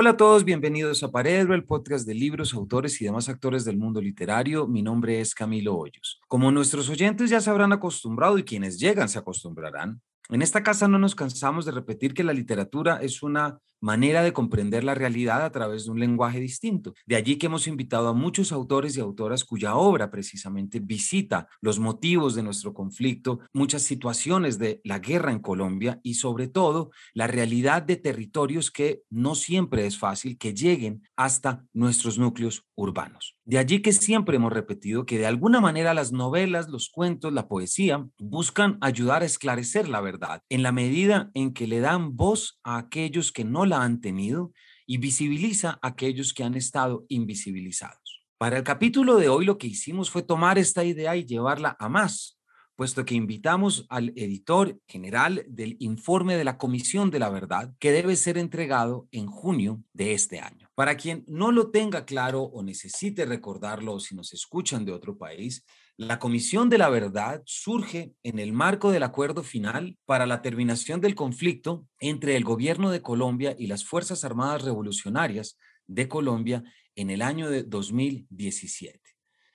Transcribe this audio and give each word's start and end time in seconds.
Hola 0.00 0.10
a 0.10 0.16
todos, 0.16 0.44
bienvenidos 0.44 1.02
a 1.02 1.10
Paredro, 1.10 1.56
el 1.56 1.64
podcast 1.64 2.06
de 2.06 2.14
libros, 2.14 2.54
autores 2.54 3.00
y 3.00 3.04
demás 3.04 3.28
actores 3.28 3.64
del 3.64 3.78
mundo 3.78 4.00
literario. 4.00 4.68
Mi 4.68 4.80
nombre 4.80 5.20
es 5.20 5.34
Camilo 5.34 5.76
Hoyos. 5.76 6.20
Como 6.28 6.52
nuestros 6.52 6.88
oyentes 6.88 7.30
ya 7.30 7.40
se 7.40 7.50
habrán 7.50 7.72
acostumbrado 7.72 8.38
y 8.38 8.44
quienes 8.44 8.78
llegan 8.78 9.08
se 9.08 9.18
acostumbrarán, 9.18 10.00
en 10.28 10.40
esta 10.40 10.62
casa 10.62 10.86
no 10.86 11.00
nos 11.00 11.16
cansamos 11.16 11.64
de 11.64 11.72
repetir 11.72 12.14
que 12.14 12.22
la 12.22 12.32
literatura 12.32 12.98
es 13.02 13.24
una 13.24 13.58
manera 13.80 14.22
de 14.22 14.32
comprender 14.32 14.84
la 14.84 14.94
realidad 14.94 15.44
a 15.44 15.50
través 15.50 15.84
de 15.84 15.90
un 15.90 16.00
lenguaje 16.00 16.40
distinto. 16.40 16.94
De 17.06 17.16
allí 17.16 17.36
que 17.36 17.46
hemos 17.46 17.66
invitado 17.66 18.08
a 18.08 18.14
muchos 18.14 18.52
autores 18.52 18.96
y 18.96 19.00
autoras 19.00 19.44
cuya 19.44 19.76
obra 19.76 20.10
precisamente 20.10 20.80
visita 20.80 21.48
los 21.60 21.78
motivos 21.78 22.34
de 22.34 22.42
nuestro 22.42 22.74
conflicto, 22.74 23.40
muchas 23.52 23.82
situaciones 23.82 24.58
de 24.58 24.80
la 24.84 24.98
guerra 24.98 25.32
en 25.32 25.40
Colombia 25.40 26.00
y 26.02 26.14
sobre 26.14 26.48
todo 26.48 26.90
la 27.14 27.26
realidad 27.26 27.82
de 27.82 27.96
territorios 27.96 28.70
que 28.70 29.02
no 29.10 29.34
siempre 29.34 29.86
es 29.86 29.98
fácil 29.98 30.38
que 30.38 30.54
lleguen 30.54 31.02
hasta 31.16 31.64
nuestros 31.72 32.18
núcleos 32.18 32.64
urbanos. 32.74 33.36
De 33.44 33.58
allí 33.58 33.80
que 33.80 33.92
siempre 33.92 34.36
hemos 34.36 34.52
repetido 34.52 35.06
que 35.06 35.18
de 35.18 35.26
alguna 35.26 35.60
manera 35.60 35.94
las 35.94 36.12
novelas, 36.12 36.68
los 36.68 36.90
cuentos, 36.90 37.32
la 37.32 37.48
poesía 37.48 38.06
buscan 38.18 38.76
ayudar 38.80 39.22
a 39.22 39.24
esclarecer 39.24 39.88
la 39.88 40.00
verdad 40.00 40.42
en 40.50 40.62
la 40.62 40.70
medida 40.70 41.30
en 41.34 41.54
que 41.54 41.66
le 41.66 41.80
dan 41.80 42.16
voz 42.16 42.60
a 42.62 42.76
aquellos 42.76 43.32
que 43.32 43.44
no 43.44 43.64
la 43.68 43.82
han 43.82 44.00
tenido 44.00 44.52
y 44.86 44.98
visibiliza 44.98 45.78
a 45.82 45.88
aquellos 45.88 46.32
que 46.32 46.44
han 46.44 46.54
estado 46.54 47.04
invisibilizados. 47.08 48.24
Para 48.38 48.56
el 48.56 48.64
capítulo 48.64 49.16
de 49.16 49.28
hoy 49.28 49.44
lo 49.44 49.58
que 49.58 49.66
hicimos 49.66 50.10
fue 50.10 50.22
tomar 50.22 50.58
esta 50.58 50.84
idea 50.84 51.16
y 51.16 51.24
llevarla 51.24 51.76
a 51.78 51.88
más, 51.88 52.38
puesto 52.76 53.04
que 53.04 53.16
invitamos 53.16 53.86
al 53.88 54.10
editor 54.10 54.78
general 54.86 55.44
del 55.48 55.76
informe 55.80 56.36
de 56.36 56.44
la 56.44 56.56
Comisión 56.56 57.10
de 57.10 57.18
la 57.18 57.28
Verdad, 57.28 57.74
que 57.80 57.90
debe 57.90 58.14
ser 58.14 58.38
entregado 58.38 59.08
en 59.10 59.26
junio 59.26 59.82
de 59.92 60.12
este 60.12 60.38
año. 60.38 60.70
Para 60.76 60.96
quien 60.96 61.24
no 61.26 61.50
lo 61.50 61.72
tenga 61.72 62.04
claro 62.04 62.42
o 62.42 62.62
necesite 62.62 63.26
recordarlo 63.26 63.98
si 63.98 64.14
nos 64.14 64.32
escuchan 64.32 64.84
de 64.84 64.92
otro 64.92 65.18
país, 65.18 65.64
la 65.98 66.20
Comisión 66.20 66.70
de 66.70 66.78
la 66.78 66.88
Verdad 66.90 67.42
surge 67.44 68.12
en 68.22 68.38
el 68.38 68.52
marco 68.52 68.92
del 68.92 69.02
acuerdo 69.02 69.42
final 69.42 69.98
para 70.06 70.26
la 70.26 70.42
terminación 70.42 71.00
del 71.00 71.16
conflicto 71.16 71.88
entre 71.98 72.36
el 72.36 72.44
gobierno 72.44 72.92
de 72.92 73.02
Colombia 73.02 73.56
y 73.58 73.66
las 73.66 73.84
Fuerzas 73.84 74.22
Armadas 74.22 74.62
Revolucionarias 74.62 75.58
de 75.88 76.06
Colombia 76.06 76.62
en 76.94 77.10
el 77.10 77.20
año 77.20 77.50
de 77.50 77.64
2017. 77.64 79.00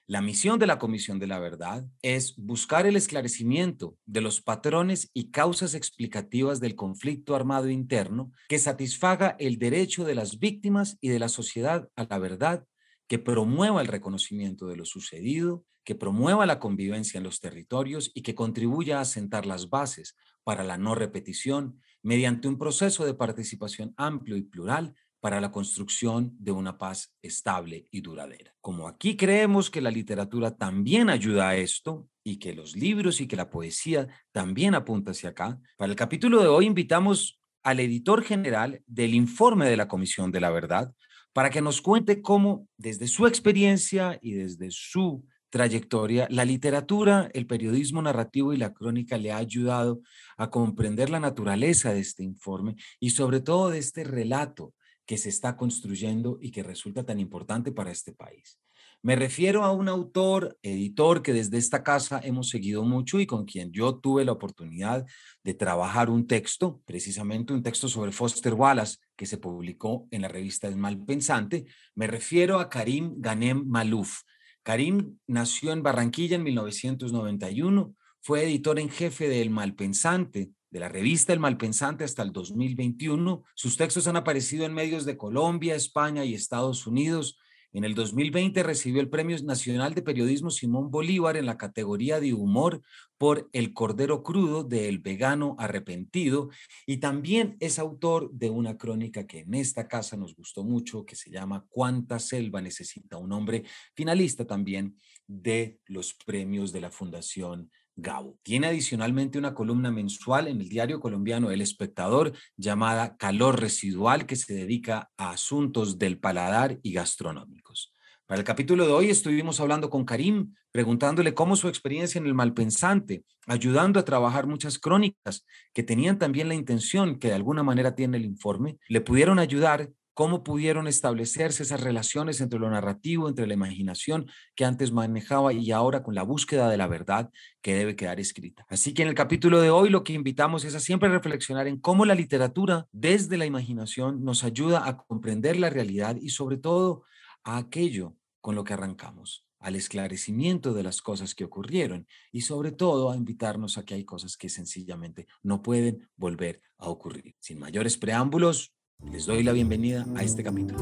La 0.06 0.22
misión 0.22 0.60
de 0.60 0.68
la 0.68 0.80
Comisión 0.80 1.18
de 1.18 1.28
la 1.28 1.40
Verdad 1.40 1.86
es 2.02 2.36
buscar 2.36 2.86
el 2.88 2.98
esclarecimiento 2.98 3.96
de 4.06 4.20
los 4.20 4.42
patrones 4.42 5.12
y 5.14 5.32
causas 5.32 5.74
explicativas 5.76 6.60
del 6.60 6.76
conflicto 6.76 7.38
armado 7.38 7.70
interno 7.70 8.34
que 8.50 8.60
satisfaga 8.60 9.38
el 9.40 9.60
derecho 9.60 10.04
de 10.04 10.16
las 10.16 10.40
víctimas 10.40 10.98
y 11.00 11.08
de 11.08 11.20
la 11.20 11.30
sociedad 11.30 11.88
a 11.96 12.04
la 12.04 12.18
verdad, 12.18 12.66
que 13.08 13.18
promueva 13.18 13.80
el 13.80 13.88
reconocimiento 13.88 14.68
de 14.68 14.76
lo 14.76 14.84
sucedido 14.84 15.64
que 15.84 15.96
promueva 15.96 16.46
la 16.46 16.60
convivencia 16.60 17.18
en 17.18 17.24
los 17.24 17.40
territorios 17.40 18.12
y 18.14 18.22
que 18.22 18.36
contribuya 18.36 19.00
a 19.00 19.06
sentar 19.06 19.46
las 19.46 19.70
bases 19.70 20.16
para 20.44 20.64
la 20.64 20.78
no 20.78 20.96
repetición 20.96 21.80
mediante 22.02 22.48
un 22.48 22.58
proceso 22.58 23.06
de 23.06 23.14
participación 23.14 23.94
amplio 23.98 24.38
y 24.38 24.44
plural 24.44 24.94
para 25.20 25.40
la 25.40 25.52
construcción 25.52 26.36
de 26.38 26.52
una 26.52 26.78
paz 26.78 27.16
estable 27.22 27.88
y 27.92 28.02
duradera. 28.02 28.54
Como 28.60 28.90
aquí 28.90 29.16
creemos 29.16 29.70
que 29.70 29.80
la 29.80 29.90
literatura 29.90 30.58
también 30.58 31.10
ayuda 31.10 31.48
a 31.48 31.56
esto 31.56 32.10
y 32.26 32.40
que 32.40 32.54
los 32.54 32.76
libros 32.76 33.22
y 33.22 33.28
que 33.28 33.38
la 33.38 33.50
poesía 33.50 34.08
también 34.34 34.76
apunta 34.76 35.12
hacia 35.12 35.30
acá, 35.30 35.62
para 35.78 35.90
el 35.90 35.96
capítulo 35.96 36.42
de 36.42 36.48
hoy 36.48 36.66
invitamos 36.66 37.40
al 37.64 37.80
editor 37.80 38.22
general 38.22 38.84
del 38.86 39.14
informe 39.14 39.70
de 39.70 39.78
la 39.78 39.88
Comisión 39.88 40.30
de 40.32 40.42
la 40.42 40.50
Verdad 40.50 40.94
para 41.32 41.50
que 41.50 41.62
nos 41.62 41.82
cuente 41.82 42.22
cómo 42.22 42.68
desde 42.78 43.08
su 43.08 43.26
experiencia 43.26 44.20
y 44.22 44.34
desde 44.34 44.72
su 44.72 45.26
trayectoria, 45.54 46.28
la 46.32 46.46
literatura, 46.46 47.30
el 47.32 47.46
periodismo 47.46 48.02
narrativo 48.02 48.54
y 48.54 48.58
la 48.58 48.74
crónica 48.74 49.20
le 49.20 49.32
ha 49.32 49.38
ayudado 49.38 50.02
a 50.36 50.50
comprender 50.50 51.12
la 51.12 51.20
naturaleza 51.20 51.94
de 51.94 52.00
este 52.00 52.24
informe 52.24 52.76
y 53.00 53.12
sobre 53.12 53.40
todo 53.40 53.70
de 53.70 53.78
este 53.78 54.04
relato 54.04 54.74
que 55.06 55.16
se 55.20 55.30
está 55.30 55.56
construyendo 55.56 56.40
y 56.42 56.50
que 56.50 56.64
resulta 56.64 57.06
tan 57.06 57.20
importante 57.20 57.72
para 57.72 57.92
este 57.92 58.14
país. 58.14 58.58
Me 59.04 59.16
refiero 59.16 59.64
a 59.64 59.72
un 59.72 59.90
autor, 59.90 60.58
editor 60.64 61.22
que 61.22 61.34
desde 61.34 61.60
esta 61.60 61.84
casa 61.84 62.20
hemos 62.24 62.50
seguido 62.50 62.84
mucho 62.84 63.20
y 63.20 63.28
con 63.28 63.46
quien 63.46 63.72
yo 63.72 63.98
tuve 63.98 64.26
la 64.26 64.32
oportunidad 64.32 65.06
de 65.44 65.54
trabajar 65.54 66.10
un 66.10 66.26
texto, 66.26 66.82
precisamente 66.86 67.54
un 67.54 67.62
texto 67.62 67.88
sobre 67.88 68.12
Foster 68.12 68.56
Wallace 68.56 68.98
que 69.16 69.28
se 69.28 69.38
publicó 69.38 70.08
en 70.10 70.24
la 70.24 70.30
revista 70.30 70.68
El 70.68 70.78
Malpensante. 70.78 71.66
Me 71.94 72.08
refiero 72.08 72.60
a 72.60 72.70
Karim 72.70 73.14
Ganem 73.18 73.64
Malouf, 73.68 74.22
Karim 74.64 75.20
nació 75.28 75.74
en 75.74 75.84
Barranquilla 75.84 76.38
en 76.38 76.44
1991, 76.44 77.96
fue 78.22 78.44
editor 78.44 78.80
en 78.80 78.90
jefe 78.90 79.28
de 79.28 79.42
El 79.42 79.50
Malpensante, 79.50 80.52
de 80.72 80.80
la 80.80 80.90
revista 80.90 81.34
El 81.34 81.40
Malpensante 81.40 82.06
hasta 82.06 82.24
el 82.24 82.32
2021. 82.32 83.44
Sus 83.54 83.78
textos 83.78 84.08
han 84.08 84.16
aparecido 84.16 84.66
en 84.66 84.74
medios 84.74 85.06
de 85.06 85.18
Colombia, 85.18 85.76
España 85.76 86.24
y 86.26 86.34
Estados 86.34 86.88
Unidos. 86.88 87.38
En 87.74 87.84
el 87.86 87.96
2020 87.96 88.62
recibió 88.62 89.02
el 89.02 89.10
Premio 89.10 89.36
Nacional 89.44 89.96
de 89.96 90.04
Periodismo 90.04 90.52
Simón 90.52 90.92
Bolívar 90.92 91.38
en 91.38 91.48
la 91.48 91.58
categoría 91.58 92.20
de 92.20 92.32
humor 92.32 92.84
por 93.18 93.50
El 93.52 93.74
Cordero 93.74 94.22
Crudo 94.22 94.64
de 94.64 94.88
El 94.90 95.00
Vegano 95.00 95.56
Arrepentido 95.58 96.50
y 96.86 96.98
también 96.98 97.58
es 97.60 97.80
autor 97.80 98.30
de 98.32 98.52
una 98.52 98.78
crónica 98.78 99.26
que 99.26 99.40
en 99.40 99.56
esta 99.56 99.88
casa 99.88 100.16
nos 100.16 100.36
gustó 100.36 100.64
mucho 100.64 101.04
que 101.04 101.16
se 101.16 101.32
llama 101.32 101.66
¿Cuánta 101.68 102.20
selva 102.20 102.62
necesita 102.62 103.18
un 103.18 103.32
hombre? 103.32 103.64
Finalista 103.96 104.46
también 104.46 104.96
de 105.26 105.80
los 105.88 106.14
premios 106.14 106.74
de 106.74 106.82
la 106.82 106.92
Fundación 106.92 107.72
Gabo. 107.96 108.38
Tiene 108.44 108.68
adicionalmente 108.68 109.38
una 109.38 109.54
columna 109.54 109.92
mensual 109.92 110.48
en 110.48 110.62
el 110.62 110.70
diario 110.70 111.00
colombiano 111.00 111.52
El 111.52 111.62
Espectador 111.62 112.34
llamada 112.58 113.18
Calor 113.18 113.60
Residual 113.60 114.26
que 114.26 114.36
se 114.36 114.54
dedica 114.54 115.12
a 115.18 115.32
asuntos 115.32 116.00
del 116.00 116.20
paladar 116.20 116.80
y 116.82 116.94
gastronómicos. 116.94 117.94
Para 118.26 118.40
el 118.40 118.46
capítulo 118.46 118.88
de 118.88 118.94
hoy 118.94 119.10
estuvimos 119.10 119.60
hablando 119.60 119.90
con 119.90 120.06
Karim, 120.06 120.56
preguntándole 120.72 121.34
cómo 121.34 121.56
su 121.56 121.68
experiencia 121.68 122.20
en 122.20 122.26
el 122.26 122.34
malpensante, 122.34 123.26
ayudando 123.46 124.00
a 124.00 124.06
trabajar 124.06 124.48
muchas 124.48 124.80
crónicas 124.80 125.46
que 125.74 125.84
tenían 125.84 126.18
también 126.18 126.48
la 126.48 126.56
intención, 126.56 127.20
que 127.20 127.28
de 127.28 127.36
alguna 127.36 127.64
manera 127.64 127.96
tiene 127.96 128.18
el 128.18 128.26
informe, 128.26 128.78
le 128.88 129.02
pudieron 129.02 129.38
ayudar 129.38 129.92
cómo 130.14 130.44
pudieron 130.44 130.88
establecerse 130.88 131.64
esas 131.64 131.82
relaciones 131.82 132.42
entre 132.42 132.60
lo 132.60 132.70
narrativo, 132.70 133.28
entre 133.28 133.48
la 133.48 133.54
imaginación 133.54 134.28
que 134.56 134.66
antes 134.66 134.92
manejaba 134.92 135.54
y 135.54 135.72
ahora 135.72 136.04
con 136.04 136.16
la 136.16 136.24
búsqueda 136.24 136.70
de 136.70 136.78
la 136.78 136.88
verdad 136.88 137.32
que 137.62 137.76
debe 137.76 137.96
quedar 137.96 138.20
escrita. 138.20 138.66
Así 138.70 138.94
que 138.94 139.04
en 139.04 139.10
el 139.10 139.16
capítulo 139.16 139.60
de 139.62 139.70
hoy 139.70 139.90
lo 139.90 140.04
que 140.04 140.14
invitamos 140.14 140.66
es 140.66 140.76
a 140.76 140.80
siempre 140.80 141.10
reflexionar 141.10 141.68
en 141.68 141.80
cómo 141.80 142.06
la 142.06 142.16
literatura 142.16 142.88
desde 142.92 143.38
la 143.38 143.46
imaginación 143.46 144.24
nos 144.24 144.44
ayuda 144.44 144.88
a 144.88 144.98
comprender 144.98 145.58
la 145.58 145.70
realidad 145.70 146.18
y 146.22 146.30
sobre 146.30 146.58
todo 146.58 147.04
a 147.44 147.58
aquello 147.58 148.16
con 148.42 148.56
lo 148.56 148.64
que 148.64 148.74
arrancamos 148.74 149.46
al 149.64 149.78
esclarecimiento 149.78 150.74
de 150.74 150.84
las 150.84 151.02
cosas 151.02 151.34
que 151.34 151.46
ocurrieron 151.46 152.06
y 152.34 152.42
sobre 152.42 152.74
todo 152.74 153.10
a 153.10 153.16
invitarnos 153.16 153.78
a 153.78 153.86
que 153.86 153.94
hay 153.94 154.04
cosas 154.04 154.36
que 154.36 154.50
sencillamente 154.50 155.26
no 155.42 155.62
pueden 155.62 156.10
volver 156.18 156.62
a 156.78 156.90
ocurrir. 156.90 157.34
Sin 157.40 157.60
mayores 157.60 157.98
preámbulos, 157.98 158.74
les 159.12 159.26
doy 159.26 159.44
la 159.44 159.52
bienvenida 159.52 160.06
a 160.16 160.24
este 160.24 160.44
capítulo. 160.44 160.80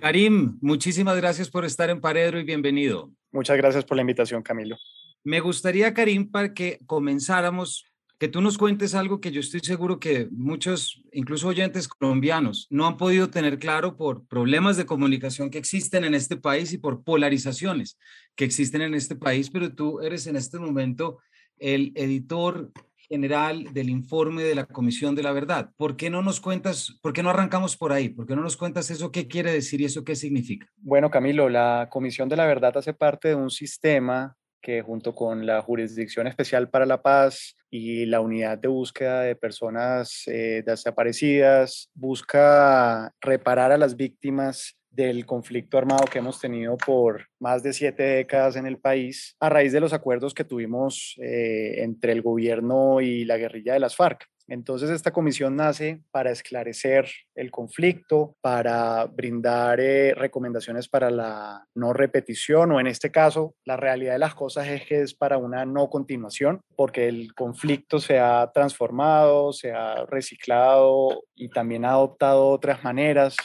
Karim, 0.00 0.58
muchísimas 0.60 1.16
gracias 1.16 1.50
por 1.50 1.64
estar 1.64 1.90
en 1.90 2.00
Paredro 2.00 2.38
y 2.38 2.44
bienvenido. 2.44 3.10
Muchas 3.32 3.56
gracias 3.56 3.84
por 3.84 3.96
la 3.96 4.02
invitación, 4.02 4.42
Camilo. 4.42 4.78
Me 5.24 5.40
gustaría, 5.40 5.92
Karim, 5.92 6.30
para 6.30 6.54
que 6.54 6.78
comenzáramos, 6.86 7.84
que 8.18 8.28
tú 8.28 8.40
nos 8.40 8.58
cuentes 8.58 8.94
algo 8.94 9.20
que 9.20 9.30
yo 9.30 9.40
estoy 9.40 9.60
seguro 9.60 10.00
que 10.00 10.28
muchos, 10.30 11.02
incluso 11.12 11.48
oyentes 11.48 11.88
colombianos, 11.88 12.66
no 12.70 12.86
han 12.86 12.96
podido 12.96 13.28
tener 13.28 13.58
claro 13.58 13.96
por 13.96 14.26
problemas 14.26 14.76
de 14.76 14.86
comunicación 14.86 15.50
que 15.50 15.58
existen 15.58 16.04
en 16.04 16.14
este 16.14 16.36
país 16.36 16.72
y 16.72 16.78
por 16.78 17.04
polarizaciones 17.04 17.98
que 18.34 18.44
existen 18.44 18.82
en 18.82 18.94
este 18.94 19.14
país, 19.14 19.50
pero 19.50 19.74
tú 19.74 20.00
eres 20.00 20.26
en 20.26 20.36
este 20.36 20.58
momento 20.58 21.18
el 21.60 21.92
editor 21.94 22.70
general 23.08 23.72
del 23.72 23.88
informe 23.88 24.42
de 24.42 24.54
la 24.54 24.66
Comisión 24.66 25.14
de 25.14 25.22
la 25.22 25.32
Verdad. 25.32 25.70
¿Por 25.76 25.96
qué 25.96 26.10
no 26.10 26.22
nos 26.22 26.40
cuentas, 26.40 26.98
por 27.00 27.12
qué 27.12 27.22
no 27.22 27.30
arrancamos 27.30 27.76
por 27.76 27.92
ahí? 27.92 28.10
¿Por 28.10 28.26
qué 28.26 28.36
no 28.36 28.42
nos 28.42 28.56
cuentas 28.56 28.90
eso 28.90 29.10
qué 29.10 29.28
quiere 29.28 29.52
decir 29.52 29.80
y 29.80 29.86
eso 29.86 30.04
qué 30.04 30.14
significa? 30.14 30.66
Bueno, 30.76 31.10
Camilo, 31.10 31.48
la 31.48 31.88
Comisión 31.90 32.28
de 32.28 32.36
la 32.36 32.46
Verdad 32.46 32.76
hace 32.76 32.92
parte 32.92 33.28
de 33.28 33.34
un 33.34 33.50
sistema 33.50 34.36
que 34.60 34.82
junto 34.82 35.14
con 35.14 35.46
la 35.46 35.62
Jurisdicción 35.62 36.26
Especial 36.26 36.68
para 36.68 36.84
la 36.84 37.00
Paz 37.00 37.56
y 37.70 38.06
la 38.06 38.20
Unidad 38.20 38.58
de 38.58 38.68
Búsqueda 38.68 39.22
de 39.22 39.36
Personas 39.36 40.24
eh, 40.26 40.62
Desaparecidas 40.66 41.90
busca 41.94 43.12
reparar 43.20 43.72
a 43.72 43.78
las 43.78 43.96
víctimas 43.96 44.77
del 44.90 45.26
conflicto 45.26 45.78
armado 45.78 46.06
que 46.06 46.18
hemos 46.18 46.40
tenido 46.40 46.76
por 46.76 47.26
más 47.38 47.62
de 47.62 47.72
siete 47.72 48.02
décadas 48.02 48.56
en 48.56 48.66
el 48.66 48.78
país 48.78 49.36
a 49.40 49.48
raíz 49.48 49.72
de 49.72 49.80
los 49.80 49.92
acuerdos 49.92 50.34
que 50.34 50.44
tuvimos 50.44 51.14
eh, 51.22 51.82
entre 51.82 52.12
el 52.12 52.22
gobierno 52.22 53.00
y 53.00 53.24
la 53.24 53.36
guerrilla 53.36 53.74
de 53.74 53.80
las 53.80 53.96
FARC. 53.96 54.26
Entonces, 54.48 54.88
esta 54.88 55.12
comisión 55.12 55.56
nace 55.56 56.00
para 56.10 56.30
esclarecer 56.30 57.06
el 57.34 57.50
conflicto, 57.50 58.34
para 58.40 59.04
brindar 59.04 59.78
eh, 59.78 60.14
recomendaciones 60.14 60.88
para 60.88 61.10
la 61.10 61.66
no 61.74 61.92
repetición 61.92 62.72
o 62.72 62.80
en 62.80 62.86
este 62.86 63.10
caso, 63.10 63.54
la 63.66 63.76
realidad 63.76 64.14
de 64.14 64.18
las 64.20 64.34
cosas 64.34 64.66
es 64.68 64.86
que 64.86 65.02
es 65.02 65.14
para 65.14 65.36
una 65.36 65.66
no 65.66 65.90
continuación, 65.90 66.62
porque 66.76 67.08
el 67.08 67.34
conflicto 67.34 68.00
se 68.00 68.18
ha 68.18 68.50
transformado, 68.52 69.52
se 69.52 69.72
ha 69.72 70.06
reciclado 70.06 71.24
y 71.34 71.50
también 71.50 71.84
ha 71.84 71.90
adoptado 71.90 72.48
otras 72.48 72.82
maneras 72.82 73.36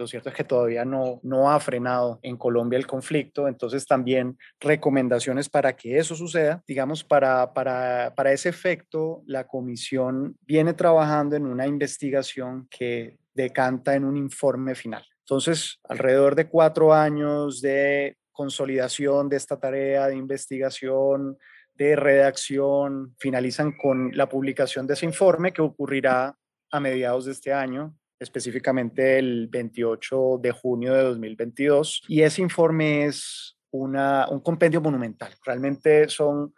lo 0.00 0.06
cierto 0.06 0.30
es 0.30 0.34
que 0.34 0.44
todavía 0.44 0.84
no, 0.86 1.20
no 1.22 1.50
ha 1.50 1.60
frenado 1.60 2.18
en 2.22 2.38
Colombia 2.38 2.78
el 2.78 2.86
conflicto, 2.86 3.46
entonces 3.46 3.86
también 3.86 4.38
recomendaciones 4.58 5.50
para 5.50 5.76
que 5.76 5.98
eso 5.98 6.14
suceda. 6.14 6.64
Digamos, 6.66 7.04
para, 7.04 7.52
para, 7.52 8.14
para 8.16 8.32
ese 8.32 8.48
efecto, 8.48 9.22
la 9.26 9.46
comisión 9.46 10.38
viene 10.40 10.72
trabajando 10.72 11.36
en 11.36 11.44
una 11.44 11.66
investigación 11.66 12.66
que 12.70 13.18
decanta 13.34 13.94
en 13.94 14.04
un 14.04 14.16
informe 14.16 14.74
final. 14.74 15.04
Entonces, 15.18 15.78
alrededor 15.84 16.34
de 16.34 16.48
cuatro 16.48 16.94
años 16.94 17.60
de 17.60 18.16
consolidación 18.32 19.28
de 19.28 19.36
esta 19.36 19.60
tarea 19.60 20.08
de 20.08 20.16
investigación, 20.16 21.36
de 21.74 21.94
redacción, 21.94 23.14
finalizan 23.18 23.76
con 23.76 24.16
la 24.16 24.30
publicación 24.30 24.86
de 24.86 24.94
ese 24.94 25.04
informe 25.04 25.52
que 25.52 25.60
ocurrirá 25.60 26.36
a 26.72 26.80
mediados 26.80 27.26
de 27.26 27.32
este 27.32 27.52
año 27.52 27.94
específicamente 28.20 29.18
el 29.18 29.48
28 29.48 30.38
de 30.40 30.52
junio 30.52 30.94
de 30.94 31.02
2022, 31.02 32.02
y 32.06 32.22
ese 32.22 32.42
informe 32.42 33.06
es 33.06 33.56
una, 33.72 34.28
un 34.28 34.40
compendio 34.40 34.80
monumental. 34.80 35.32
Realmente 35.44 36.08
son 36.08 36.54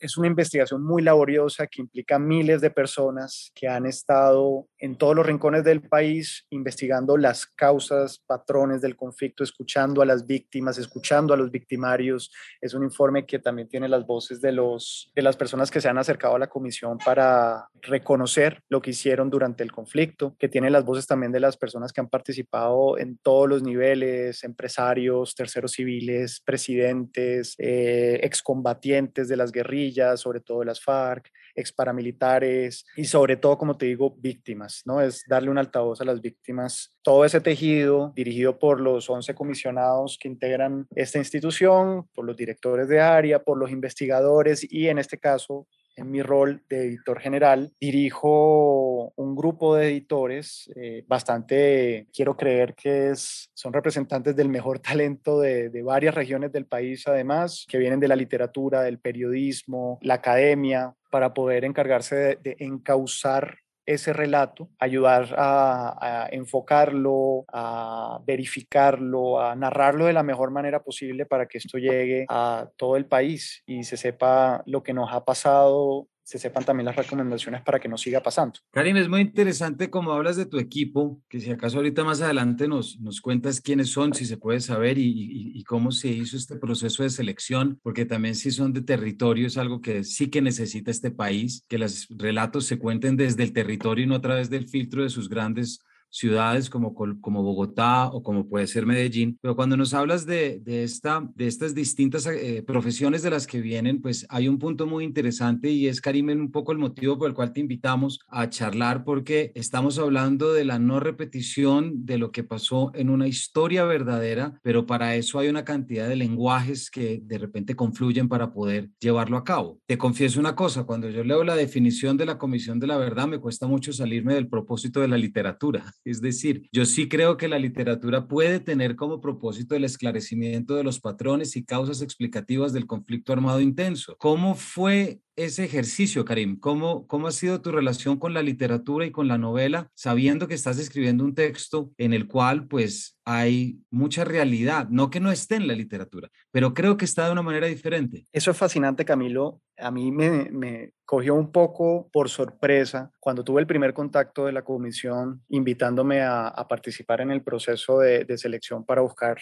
es 0.00 0.16
una 0.16 0.28
investigación 0.28 0.82
muy 0.82 1.02
laboriosa 1.02 1.66
que 1.66 1.82
implica 1.82 2.18
miles 2.18 2.60
de 2.60 2.70
personas 2.70 3.50
que 3.54 3.68
han 3.68 3.86
estado 3.86 4.68
en 4.78 4.96
todos 4.96 5.16
los 5.16 5.26
rincones 5.26 5.64
del 5.64 5.82
país 5.82 6.46
investigando 6.50 7.16
las 7.16 7.46
causas, 7.46 8.18
patrones 8.26 8.80
del 8.80 8.96
conflicto, 8.96 9.44
escuchando 9.44 10.02
a 10.02 10.06
las 10.06 10.26
víctimas, 10.26 10.78
escuchando 10.78 11.34
a 11.34 11.36
los 11.36 11.50
victimarios. 11.50 12.32
Es 12.60 12.74
un 12.74 12.84
informe 12.84 13.26
que 13.26 13.38
también 13.38 13.68
tiene 13.68 13.88
las 13.88 14.06
voces 14.06 14.40
de, 14.40 14.52
los, 14.52 15.10
de 15.14 15.22
las 15.22 15.36
personas 15.36 15.70
que 15.70 15.80
se 15.80 15.88
han 15.88 15.98
acercado 15.98 16.36
a 16.36 16.38
la 16.38 16.48
comisión 16.48 16.98
para 16.98 17.68
reconocer 17.80 18.62
lo 18.68 18.80
que 18.80 18.90
hicieron 18.90 19.30
durante 19.30 19.62
el 19.62 19.72
conflicto, 19.72 20.36
que 20.38 20.48
tiene 20.48 20.70
las 20.70 20.84
voces 20.84 21.06
también 21.06 21.32
de 21.32 21.40
las 21.40 21.56
personas 21.56 21.92
que 21.92 22.00
han 22.00 22.08
participado 22.08 22.98
en 22.98 23.18
todos 23.18 23.48
los 23.48 23.62
niveles, 23.62 24.44
empresarios, 24.44 25.34
terceros 25.34 25.72
civiles, 25.72 26.40
presidentes, 26.44 27.54
eh, 27.58 28.20
excombatientes 28.22 29.28
de 29.28 29.36
las 29.36 29.50
guerras 29.50 29.71
sobre 30.16 30.40
todo 30.40 30.64
las 30.64 30.80
FARC, 30.80 31.30
ex 31.54 31.72
paramilitares 31.72 32.84
y 32.96 33.04
sobre 33.04 33.36
todo, 33.36 33.58
como 33.58 33.76
te 33.76 33.86
digo, 33.86 34.14
víctimas, 34.18 34.82
¿no? 34.84 35.00
Es 35.00 35.24
darle 35.28 35.50
un 35.50 35.58
altavoz 35.58 36.00
a 36.00 36.04
las 36.04 36.20
víctimas. 36.20 36.98
Todo 37.02 37.24
ese 37.24 37.40
tejido 37.40 38.12
dirigido 38.14 38.58
por 38.58 38.80
los 38.80 39.08
11 39.08 39.34
comisionados 39.34 40.18
que 40.20 40.28
integran 40.28 40.86
esta 40.94 41.18
institución, 41.18 42.08
por 42.14 42.24
los 42.24 42.36
directores 42.36 42.88
de 42.88 43.00
área, 43.00 43.42
por 43.42 43.58
los 43.58 43.70
investigadores 43.70 44.66
y 44.70 44.88
en 44.88 44.98
este 44.98 45.18
caso 45.18 45.66
en 45.96 46.10
mi 46.10 46.22
rol 46.22 46.62
de 46.68 46.86
editor 46.86 47.20
general, 47.20 47.72
dirijo 47.80 49.12
un 49.16 49.34
grupo 49.34 49.76
de 49.76 49.88
editores 49.88 50.70
eh, 50.76 51.04
bastante, 51.06 52.06
quiero 52.12 52.36
creer 52.36 52.74
que 52.74 53.10
es, 53.10 53.50
son 53.54 53.72
representantes 53.72 54.34
del 54.34 54.48
mejor 54.48 54.78
talento 54.80 55.40
de, 55.40 55.70
de, 55.70 55.82
varias 55.82 56.14
regiones 56.14 56.52
del 56.52 56.66
país, 56.66 57.06
además, 57.06 57.66
que 57.68 57.78
vienen 57.78 58.00
de 58.00 58.08
la 58.08 58.16
literatura, 58.16 58.82
del 58.82 58.98
periodismo, 58.98 59.98
la 60.02 60.14
academia, 60.14 60.94
para 61.10 61.34
poder 61.34 61.64
encargarse 61.64 62.16
de, 62.16 62.36
de 62.36 62.56
encauzar 62.60 63.58
ese 63.86 64.12
relato, 64.12 64.68
ayudar 64.78 65.34
a, 65.36 66.28
enfocarlo, 66.30 67.44
a 67.52 68.20
verificarlo, 68.24 69.40
a 69.40 69.56
narrarlo 69.56 70.06
de 70.06 70.12
la 70.12 70.22
mejor 70.22 70.50
manera 70.50 70.82
posible 70.82 71.26
para 71.26 71.46
que 71.46 71.58
esto 71.58 71.78
llegue 71.78 72.26
a 72.28 72.68
todo 72.76 72.96
el 72.96 73.06
país 73.06 73.62
y 73.66 73.84
se 73.84 73.96
sepa 73.96 74.62
lo 74.66 74.82
que 74.82 74.92
nos 74.92 75.12
ha 75.12 75.24
pasado 75.24 76.08
se 76.22 76.38
sepan 76.38 76.64
también 76.64 76.86
las 76.86 76.96
recomendaciones 76.96 77.62
para 77.62 77.80
que 77.80 77.88
no 77.88 77.98
siga 77.98 78.22
pasando. 78.22 78.54
Karim, 78.70 78.96
es 78.96 79.08
muy 79.08 79.20
interesante 79.20 79.90
como 79.90 80.12
hablas 80.12 80.36
de 80.36 80.46
tu 80.46 80.58
equipo, 80.58 81.20
que 81.28 81.40
si 81.40 81.50
acaso 81.50 81.78
ahorita 81.78 82.04
más 82.04 82.20
adelante 82.20 82.68
nos, 82.68 83.00
nos 83.00 83.20
cuentas 83.20 83.60
quiénes 83.60 83.90
son, 83.90 84.14
si 84.14 84.24
se 84.24 84.36
puede 84.36 84.60
saber 84.60 84.98
y, 84.98 85.52
y, 85.54 85.64
cómo 85.64 85.90
se 85.90 86.08
hizo 86.08 86.36
este 86.36 86.56
proceso 86.56 87.02
de 87.02 87.10
selección, 87.10 87.80
porque 87.82 88.04
también 88.04 88.34
si 88.34 88.50
son 88.50 88.72
de 88.72 88.82
territorio 88.82 89.46
es 89.46 89.56
algo 89.56 89.80
que 89.80 90.04
sí 90.04 90.28
que 90.28 90.42
necesita 90.42 90.90
este 90.90 91.10
país, 91.10 91.64
que 91.68 91.78
los 91.78 92.06
relatos 92.10 92.66
se 92.66 92.78
cuenten 92.78 93.16
desde 93.16 93.42
el 93.42 93.52
territorio 93.52 94.04
y 94.04 94.08
no 94.08 94.16
a 94.16 94.20
través 94.20 94.50
del 94.50 94.68
filtro 94.68 95.02
de 95.02 95.10
sus 95.10 95.28
grandes 95.28 95.80
ciudades 96.12 96.68
como, 96.68 96.94
como 96.94 97.42
Bogotá 97.42 98.08
o 98.08 98.22
como 98.22 98.48
puede 98.48 98.66
ser 98.66 98.86
Medellín, 98.86 99.38
pero 99.40 99.56
cuando 99.56 99.76
nos 99.76 99.94
hablas 99.94 100.26
de, 100.26 100.60
de, 100.60 100.84
esta, 100.84 101.26
de 101.34 101.46
estas 101.46 101.74
distintas 101.74 102.26
eh, 102.26 102.62
profesiones 102.64 103.22
de 103.22 103.30
las 103.30 103.46
que 103.46 103.60
vienen, 103.60 104.00
pues 104.00 104.26
hay 104.28 104.46
un 104.46 104.58
punto 104.58 104.86
muy 104.86 105.04
interesante 105.04 105.70
y 105.70 105.88
es, 105.88 106.00
Karim, 106.00 106.28
un 106.28 106.52
poco 106.52 106.72
el 106.72 106.78
motivo 106.78 107.18
por 107.18 107.28
el 107.28 107.34
cual 107.34 107.52
te 107.52 107.60
invitamos 107.60 108.20
a 108.28 108.48
charlar, 108.48 109.04
porque 109.04 109.50
estamos 109.54 109.98
hablando 109.98 110.52
de 110.52 110.64
la 110.64 110.78
no 110.78 111.00
repetición 111.00 112.04
de 112.04 112.18
lo 112.18 112.30
que 112.30 112.44
pasó 112.44 112.92
en 112.94 113.08
una 113.08 113.26
historia 113.26 113.84
verdadera, 113.84 114.60
pero 114.62 114.86
para 114.86 115.16
eso 115.16 115.38
hay 115.38 115.48
una 115.48 115.64
cantidad 115.64 116.08
de 116.08 116.16
lenguajes 116.16 116.90
que 116.90 117.20
de 117.24 117.38
repente 117.38 117.74
confluyen 117.74 118.28
para 118.28 118.52
poder 118.52 118.90
llevarlo 119.00 119.38
a 119.38 119.44
cabo. 119.44 119.80
Te 119.86 119.98
confieso 119.98 120.38
una 120.38 120.54
cosa, 120.54 120.84
cuando 120.84 121.08
yo 121.08 121.24
leo 121.24 121.42
la 121.42 121.56
definición 121.56 122.16
de 122.16 122.26
la 122.26 122.38
Comisión 122.38 122.78
de 122.78 122.86
la 122.86 122.98
Verdad, 122.98 123.26
me 123.26 123.38
cuesta 123.38 123.66
mucho 123.66 123.92
salirme 123.92 124.34
del 124.34 124.48
propósito 124.48 125.00
de 125.00 125.08
la 125.08 125.16
literatura 125.16 125.92
es 126.04 126.20
decir, 126.20 126.68
yo 126.72 126.84
sí 126.84 127.08
creo 127.08 127.36
que 127.36 127.48
la 127.48 127.58
literatura 127.58 128.26
puede 128.26 128.60
tener 128.60 128.96
como 128.96 129.20
propósito 129.20 129.74
el 129.74 129.84
esclarecimiento 129.84 130.74
de 130.74 130.84
los 130.84 131.00
patrones 131.00 131.56
y 131.56 131.64
causas 131.64 132.02
explicativas 132.02 132.72
del 132.72 132.86
conflicto 132.86 133.32
armado 133.32 133.60
intenso. 133.60 134.16
¿Cómo 134.18 134.54
fue 134.54 135.20
ese 135.36 135.64
ejercicio, 135.64 136.24
Karim? 136.24 136.58
¿Cómo, 136.58 137.06
¿Cómo 137.06 137.26
ha 137.26 137.32
sido 137.32 137.60
tu 137.62 137.72
relación 137.72 138.18
con 138.18 138.34
la 138.34 138.42
literatura 138.42 139.06
y 139.06 139.10
con 139.10 139.28
la 139.28 139.38
novela, 139.38 139.88
sabiendo 139.94 140.48
que 140.48 140.54
estás 140.54 140.78
escribiendo 140.78 141.24
un 141.24 141.34
texto 141.34 141.90
en 141.98 142.12
el 142.12 142.26
cual 142.28 142.66
pues 142.66 143.18
hay 143.24 143.78
mucha 143.90 144.24
realidad, 144.24 144.88
no 144.90 145.10
que 145.10 145.20
no 145.20 145.30
esté 145.30 145.56
en 145.56 145.68
la 145.68 145.74
literatura, 145.74 146.28
pero 146.50 146.74
creo 146.74 146.96
que 146.96 147.04
está 147.04 147.26
de 147.26 147.32
una 147.32 147.42
manera 147.42 147.66
diferente. 147.66 148.24
Eso 148.32 148.50
es 148.50 148.56
fascinante, 148.56 149.04
Camilo. 149.04 149.60
A 149.78 149.90
mí 149.90 150.12
me, 150.12 150.50
me 150.50 150.92
cogió 151.04 151.34
un 151.34 151.50
poco 151.50 152.08
por 152.12 152.28
sorpresa 152.28 153.10
cuando 153.20 153.44
tuve 153.44 153.60
el 153.60 153.66
primer 153.66 153.94
contacto 153.94 154.46
de 154.46 154.52
la 154.52 154.62
comisión 154.62 155.42
invitándome 155.48 156.22
a, 156.22 156.52
participar 156.68 157.20
en 157.20 157.30
el 157.30 157.42
proceso 157.42 157.98
de 157.98 158.38
selección 158.38 158.84
para 158.84 159.02
buscar 159.02 159.38